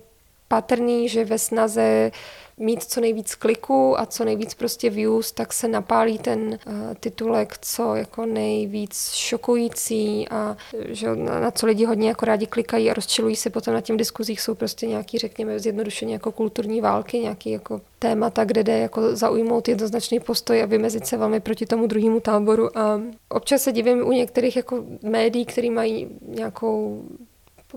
patrný, 0.49 1.09
že 1.09 1.25
ve 1.25 1.39
snaze 1.39 2.11
mít 2.59 2.83
co 2.83 3.01
nejvíc 3.01 3.35
kliků 3.35 4.01
a 4.01 4.07
co 4.07 4.25
nejvíc 4.25 4.55
prostě 4.55 4.91
views, 4.91 5.33
tak 5.33 5.53
se 5.53 5.69
napálí 5.69 6.19
ten 6.19 6.41
uh, 6.41 6.75
titulek 7.01 7.59
co 7.61 7.95
jako 7.95 8.27
nejvíc 8.27 9.11
šokující 9.13 10.29
a 10.29 10.57
že 10.89 11.17
na, 11.17 11.41
na 11.41 11.51
co 11.51 11.67
lidi 11.67 11.85
hodně 11.85 12.09
jako 12.09 12.25
rádi 12.25 12.47
klikají 12.47 12.91
a 12.91 12.95
rozčilují 12.95 13.37
se 13.37 13.51
potom 13.51 13.75
na 13.75 13.81
těm 13.81 13.97
diskuzích 13.97 14.41
jsou 14.41 14.55
prostě 14.55 14.87
nějaký, 14.87 15.19
řekněme, 15.19 15.59
zjednodušeně 15.59 16.13
jako 16.13 16.33
kulturní 16.33 16.81
války, 16.81 17.19
nějaký 17.19 17.51
jako 17.51 17.81
témata, 17.99 18.45
kde 18.45 18.65
jde 18.65 18.79
jako 18.79 19.17
zaujmout 19.17 19.69
jednoznačný 19.69 20.21
postoj 20.21 20.63
a 20.63 20.67
vymezit 20.67 21.07
se 21.07 21.17
velmi 21.17 21.41
proti 21.41 21.67
tomu 21.67 21.87
druhému 21.87 22.21
táboru. 22.21 22.79
A 22.79 23.01
občas 23.29 23.63
se 23.63 23.73
divím 23.73 24.07
u 24.07 24.13
některých 24.13 24.57
jako 24.57 24.85
médií, 25.03 25.45
které 25.45 25.71
mají 25.71 26.09
nějakou 26.29 27.03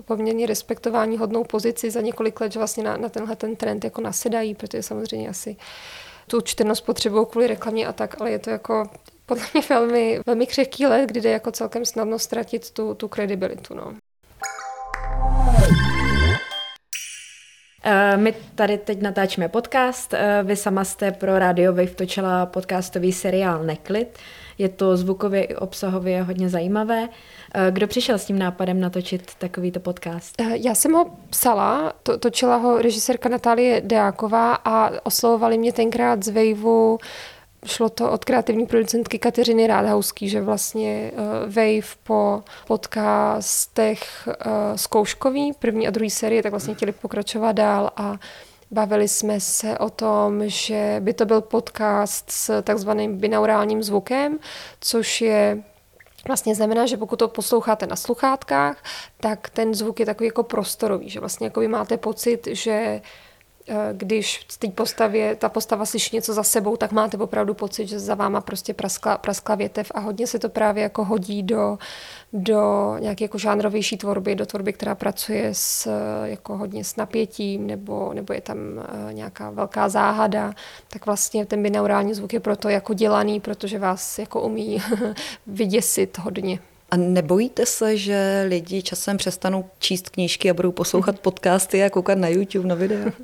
poměrně 0.00 0.46
respektování 0.46 1.18
hodnou 1.18 1.44
pozici 1.44 1.90
za 1.90 2.00
několik 2.00 2.40
let, 2.40 2.52
že 2.52 2.58
vlastně 2.58 2.84
na, 2.84 2.96
na 2.96 3.08
tenhle 3.08 3.36
ten 3.36 3.56
trend 3.56 3.84
jako 3.84 4.00
nasedají, 4.00 4.54
protože 4.54 4.82
samozřejmě 4.82 5.28
asi 5.28 5.56
tu 6.26 6.40
čtenost 6.40 6.80
potřebují 6.80 7.26
kvůli 7.30 7.46
reklamě 7.46 7.86
a 7.86 7.92
tak, 7.92 8.20
ale 8.20 8.30
je 8.30 8.38
to 8.38 8.50
jako 8.50 8.90
podle 9.26 9.44
mě 9.54 9.62
velmi, 9.70 10.20
velmi 10.26 10.46
křehký 10.46 10.86
let, 10.86 11.06
kdy 11.06 11.20
jde 11.20 11.30
jako 11.30 11.52
celkem 11.52 11.84
snadno 11.84 12.18
ztratit 12.18 12.70
tu, 12.70 12.94
tu 12.94 13.08
kredibilitu. 13.08 13.74
No. 13.74 13.94
Eh, 17.84 18.16
my 18.16 18.34
tady 18.54 18.78
teď 18.78 19.00
natáčíme 19.00 19.48
podcast. 19.48 20.14
Eh, 20.14 20.42
vy 20.42 20.56
sama 20.56 20.84
jste 20.84 21.12
pro 21.12 21.38
Radio 21.38 21.72
Wave 21.72 21.86
točila 21.86 22.46
podcastový 22.46 23.12
seriál 23.12 23.64
Neklid. 23.64 24.18
Je 24.58 24.68
to 24.68 24.96
zvukově 24.96 25.44
i 25.44 25.56
obsahově 25.56 26.22
hodně 26.22 26.48
zajímavé. 26.48 27.08
Eh, 27.54 27.70
kdo 27.70 27.86
přišel 27.86 28.18
s 28.18 28.24
tím 28.24 28.38
nápadem 28.38 28.80
natočit 28.80 29.34
takovýto 29.38 29.80
podcast? 29.80 30.40
Eh, 30.40 30.56
já 30.56 30.74
jsem 30.74 30.92
ho 30.92 31.10
psala, 31.30 31.92
to, 32.02 32.18
točila 32.18 32.56
ho 32.56 32.82
režisérka 32.82 33.28
Natálie 33.28 33.80
Deáková 33.80 34.54
a 34.54 34.90
oslovovali 35.02 35.58
mě 35.58 35.72
tenkrát 35.72 36.24
z 36.24 36.28
Vejvu 36.28 36.98
šlo 37.66 37.88
to 37.88 38.10
od 38.10 38.24
kreativní 38.24 38.66
producentky 38.66 39.18
Kateřiny 39.18 39.66
Rádhauský, 39.66 40.28
že 40.28 40.40
vlastně 40.40 41.10
uh, 41.12 41.18
Wave 41.54 41.96
po 42.02 42.42
podcastech 42.66 44.02
uh, 44.26 44.32
zkouškový, 44.76 45.52
první 45.58 45.88
a 45.88 45.90
druhý 45.90 46.10
série, 46.10 46.42
tak 46.42 46.52
vlastně 46.52 46.74
chtěli 46.74 46.92
pokračovat 46.92 47.52
dál 47.52 47.90
a 47.96 48.16
Bavili 48.72 49.08
jsme 49.08 49.40
se 49.40 49.78
o 49.78 49.90
tom, 49.90 50.48
že 50.48 50.96
by 51.00 51.14
to 51.14 51.26
byl 51.26 51.40
podcast 51.40 52.30
s 52.30 52.62
takzvaným 52.62 53.18
binaurálním 53.18 53.82
zvukem, 53.82 54.38
což 54.80 55.20
je 55.20 55.62
Vlastně 56.26 56.54
znamená, 56.54 56.86
že 56.86 56.96
pokud 56.96 57.16
to 57.16 57.28
posloucháte 57.28 57.86
na 57.86 57.96
sluchátkách, 57.96 58.84
tak 59.20 59.50
ten 59.50 59.74
zvuk 59.74 60.00
je 60.00 60.06
takový 60.06 60.26
jako 60.26 60.42
prostorový, 60.42 61.10
že 61.10 61.20
vlastně 61.20 61.46
jako 61.46 61.60
vy 61.60 61.68
máte 61.68 61.96
pocit, 61.96 62.48
že 62.50 63.00
když 63.92 64.46
v 64.48 64.58
té 64.58 64.68
postavě, 64.68 65.36
ta 65.36 65.48
postava 65.48 65.86
slyší 65.86 66.16
něco 66.16 66.34
za 66.34 66.42
sebou, 66.42 66.76
tak 66.76 66.92
máte 66.92 67.16
opravdu 67.16 67.54
pocit, 67.54 67.86
že 67.86 68.00
za 68.00 68.14
váma 68.14 68.40
prostě 68.40 68.74
praskla, 68.74 69.18
praskla 69.18 69.54
větev 69.54 69.92
a 69.94 70.00
hodně 70.00 70.26
se 70.26 70.38
to 70.38 70.48
právě 70.48 70.82
jako 70.82 71.04
hodí 71.04 71.42
do, 71.42 71.78
do 72.32 72.94
nějaké 72.98 73.24
jako 73.24 73.38
žánrovější 73.38 73.96
tvorby, 73.96 74.34
do 74.34 74.46
tvorby, 74.46 74.72
která 74.72 74.94
pracuje 74.94 75.48
s, 75.52 75.90
jako 76.24 76.56
hodně 76.56 76.84
s 76.84 76.96
napětím 76.96 77.66
nebo, 77.66 78.10
nebo 78.14 78.32
je 78.32 78.40
tam 78.40 78.58
eh, 78.58 79.12
nějaká 79.12 79.50
velká 79.50 79.88
záhada, 79.88 80.52
tak 80.88 81.06
vlastně 81.06 81.46
ten 81.46 81.62
binaurální 81.62 82.14
zvuk 82.14 82.32
je 82.32 82.40
proto 82.40 82.68
jako 82.68 82.94
dělaný, 82.94 83.40
protože 83.40 83.78
vás 83.78 84.18
jako 84.18 84.40
umí 84.40 84.82
vyděsit 85.46 86.18
hodně. 86.18 86.58
A 86.92 86.96
nebojíte 86.96 87.66
se, 87.66 87.96
že 87.96 88.44
lidi 88.48 88.82
časem 88.82 89.16
přestanou 89.16 89.64
číst 89.78 90.10
knížky 90.10 90.50
a 90.50 90.54
budou 90.54 90.72
poslouchat 90.72 91.20
podcasty 91.20 91.84
a 91.84 91.90
koukat 91.90 92.18
na 92.18 92.28
YouTube, 92.28 92.68
na 92.68 92.74
videa? 92.74 93.12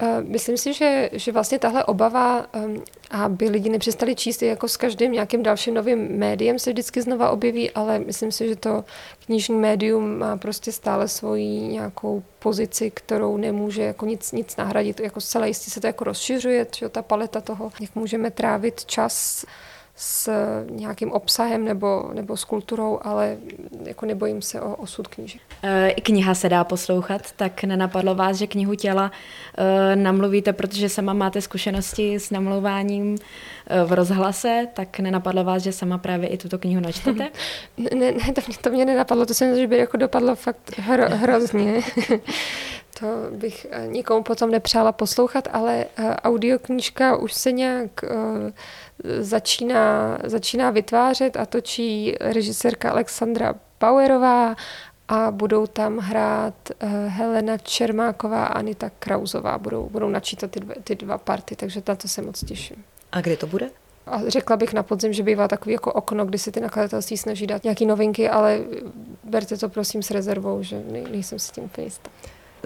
Eh, 0.00 0.22
myslím 0.22 0.56
si, 0.56 0.74
že, 0.74 1.10
že 1.12 1.32
vlastně 1.32 1.58
tahle 1.58 1.84
obava, 1.84 2.46
ehm, 2.52 2.82
aby 3.10 3.48
lidi 3.48 3.68
nepřestali 3.68 4.14
číst, 4.14 4.42
jako 4.42 4.68
s 4.68 4.76
každým 4.76 5.12
nějakým 5.12 5.42
dalším 5.42 5.74
novým 5.74 6.18
médiem 6.18 6.58
se 6.58 6.70
vždycky 6.70 7.02
znova 7.02 7.30
objeví, 7.30 7.70
ale 7.70 7.98
myslím 7.98 8.32
si, 8.32 8.48
že 8.48 8.56
to 8.56 8.84
knižní 9.26 9.56
médium 9.56 10.18
má 10.18 10.36
prostě 10.36 10.72
stále 10.72 11.08
svoji 11.08 11.60
nějakou 11.60 12.22
pozici, 12.38 12.90
kterou 12.90 13.36
nemůže 13.36 13.82
jako 13.82 14.06
nic, 14.06 14.32
nic 14.32 14.56
nahradit. 14.56 15.00
Jako 15.00 15.20
zcela 15.20 15.46
jistě 15.46 15.70
se 15.70 15.80
to 15.80 15.86
jako 15.86 16.04
rozšiřuje, 16.04 16.66
že 16.76 16.88
ta 16.88 17.02
paleta 17.02 17.40
toho, 17.40 17.72
jak 17.80 17.94
můžeme 17.94 18.30
trávit 18.30 18.84
čas 18.84 19.44
s 20.00 20.30
nějakým 20.70 21.12
obsahem 21.12 21.64
nebo, 21.64 22.10
nebo 22.14 22.36
s 22.36 22.44
kulturou, 22.44 22.98
ale 23.02 23.36
jako 23.84 24.06
nebojím 24.06 24.42
se 24.42 24.60
o 24.60 24.76
osud 24.76 25.08
knížek. 25.08 25.40
E, 25.62 25.88
I 25.88 26.00
kniha 26.00 26.34
se 26.34 26.48
dá 26.48 26.64
poslouchat, 26.64 27.32
tak 27.32 27.64
nenapadlo 27.64 28.14
vás, 28.14 28.36
že 28.36 28.46
knihu 28.46 28.74
těla 28.74 29.10
e, 29.58 29.96
namluvíte, 29.96 30.52
protože 30.52 30.88
sama 30.88 31.12
máte 31.12 31.40
zkušenosti 31.40 32.14
s 32.14 32.30
namlouváním 32.30 33.16
e, 33.66 33.84
v 33.84 33.92
rozhlase, 33.92 34.66
tak 34.74 34.98
nenapadlo 34.98 35.44
vás, 35.44 35.62
že 35.62 35.72
sama 35.72 35.98
právě 35.98 36.28
i 36.28 36.36
tuto 36.36 36.58
knihu 36.58 36.80
načtete? 36.80 37.28
ne, 37.94 38.12
ne, 38.12 38.32
to, 38.32 38.40
mě, 38.46 38.56
to 38.60 38.70
mě 38.70 38.84
nenapadlo, 38.84 39.26
to 39.26 39.34
jsem, 39.34 39.56
že 39.56 39.66
by 39.66 39.78
jako 39.78 39.96
dopadlo 39.96 40.34
fakt 40.34 40.78
hro, 40.78 41.04
hrozně. 41.08 41.82
To 43.00 43.06
bych 43.30 43.66
nikomu 43.86 44.22
potom 44.22 44.50
nepřála 44.50 44.92
poslouchat, 44.92 45.48
ale 45.52 45.86
audioknížka 46.24 47.16
už 47.16 47.32
se 47.32 47.52
nějak 47.52 47.90
začíná, 49.20 50.18
začíná 50.24 50.70
vytvářet 50.70 51.36
a 51.36 51.46
točí 51.46 52.14
režisérka 52.20 52.90
Alexandra 52.90 53.54
Bauerová 53.80 54.54
a 55.08 55.30
budou 55.30 55.66
tam 55.66 55.98
hrát 55.98 56.54
Helena 57.06 57.58
Čermáková 57.58 58.44
a 58.44 58.52
Anita 58.52 58.90
Krauzová. 58.98 59.58
Budou, 59.58 59.88
budou 59.88 60.08
načítat 60.08 60.50
ty, 60.50 60.60
dva, 60.60 60.74
ty 60.84 60.94
dva 60.94 61.18
party, 61.18 61.56
takže 61.56 61.82
na 61.88 61.94
to 61.94 62.08
se 62.08 62.22
moc 62.22 62.44
těším. 62.44 62.84
A 63.12 63.20
kdy 63.20 63.36
to 63.36 63.46
bude? 63.46 63.70
A 64.06 64.20
řekla 64.26 64.56
bych 64.56 64.72
na 64.72 64.82
podzim, 64.82 65.12
že 65.12 65.22
bývá 65.22 65.48
takový 65.48 65.72
jako 65.72 65.92
okno, 65.92 66.24
kdy 66.24 66.38
si 66.38 66.52
ty 66.52 66.60
nakladatelství 66.60 67.16
snaží 67.16 67.46
dát 67.46 67.64
nějaké 67.64 67.84
novinky, 67.84 68.28
ale 68.28 68.60
berte 69.24 69.56
to 69.56 69.68
prosím 69.68 70.02
s 70.02 70.10
rezervou, 70.10 70.62
že 70.62 70.82
nej, 70.90 71.06
nejsem 71.10 71.38
si 71.38 71.52
tím 71.52 71.64
úplně 71.64 71.86
jistá. 71.86 72.10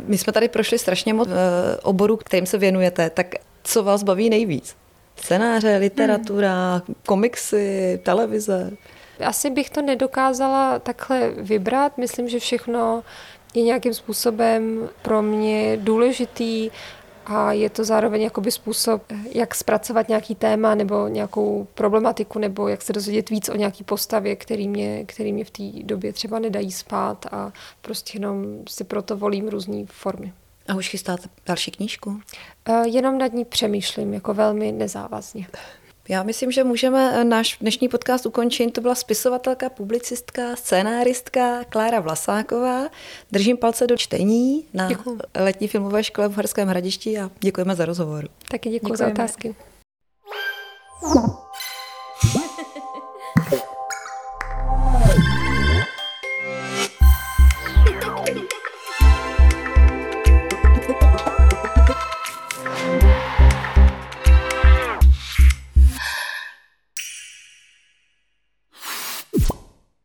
My 0.06 0.18
jsme 0.18 0.32
tady 0.32 0.48
prošli 0.48 0.78
strašně 0.78 1.14
moc 1.14 1.28
uh, 1.28 1.34
oborů, 1.82 2.16
kterým 2.16 2.46
se 2.46 2.58
věnujete, 2.58 3.10
tak 3.10 3.26
co 3.62 3.82
vás 3.82 4.02
baví 4.02 4.30
nejvíc? 4.30 4.76
Scénáře, 5.16 5.76
literatura, 5.76 6.82
hmm. 6.86 6.94
komiksy, 7.06 8.00
televize? 8.02 8.70
Asi 9.24 9.50
bych 9.50 9.70
to 9.70 9.82
nedokázala 9.82 10.78
takhle 10.78 11.30
vybrat. 11.30 11.98
Myslím, 11.98 12.28
že 12.28 12.38
všechno 12.38 13.02
je 13.54 13.62
nějakým 13.62 13.94
způsobem 13.94 14.88
pro 15.02 15.22
mě 15.22 15.76
důležitý 15.76 16.70
a 17.26 17.52
je 17.52 17.70
to 17.70 17.84
zároveň 17.84 18.22
jakoby 18.22 18.50
způsob, 18.50 19.02
jak 19.34 19.54
zpracovat 19.54 20.08
nějaký 20.08 20.34
téma 20.34 20.74
nebo 20.74 21.08
nějakou 21.08 21.66
problematiku, 21.74 22.38
nebo 22.38 22.68
jak 22.68 22.82
se 22.82 22.92
dozvědět 22.92 23.30
víc 23.30 23.48
o 23.48 23.56
nějaký 23.56 23.84
postavě, 23.84 24.36
který 24.36 24.68
mě, 24.68 25.04
který 25.04 25.32
mě 25.32 25.44
v 25.44 25.50
té 25.50 25.62
době 25.82 26.12
třeba 26.12 26.38
nedají 26.38 26.72
spát 26.72 27.26
a 27.32 27.52
prostě 27.80 28.16
jenom 28.16 28.44
si 28.68 28.84
proto 28.84 29.16
volím 29.16 29.48
různé 29.48 29.84
formy. 29.86 30.32
A 30.68 30.74
už 30.74 30.88
chystáte 30.88 31.28
další 31.46 31.70
knížku? 31.70 32.10
Uh, 32.68 32.86
jenom 32.86 33.18
nad 33.18 33.32
ní 33.32 33.44
přemýšlím, 33.44 34.14
jako 34.14 34.34
velmi 34.34 34.72
nezávazně. 34.72 35.46
Já 36.08 36.22
myslím, 36.22 36.52
že 36.52 36.64
můžeme 36.64 37.12
eh, 37.14 37.24
náš 37.24 37.58
dnešní 37.60 37.88
podcast 37.88 38.26
ukončit. 38.26 38.70
To 38.70 38.80
byla 38.80 38.94
spisovatelka, 38.94 39.68
publicistka, 39.70 40.56
scénáristka 40.56 41.64
Klára 41.64 42.00
Vlasáková. 42.00 42.88
Držím 43.32 43.56
palce 43.56 43.86
do 43.86 43.96
čtení 43.96 44.68
na 44.74 44.88
děkuju. 44.88 45.20
letní 45.34 45.68
filmové 45.68 46.04
škole 46.04 46.28
v 46.28 46.34
Horském 46.34 46.68
hradišti 46.68 47.18
a 47.18 47.30
děkujeme 47.40 47.74
za 47.74 47.84
rozhovor. 47.84 48.28
Taky 48.50 48.70
děkuji 48.70 48.96
za 48.96 49.06
otázky. 49.06 49.54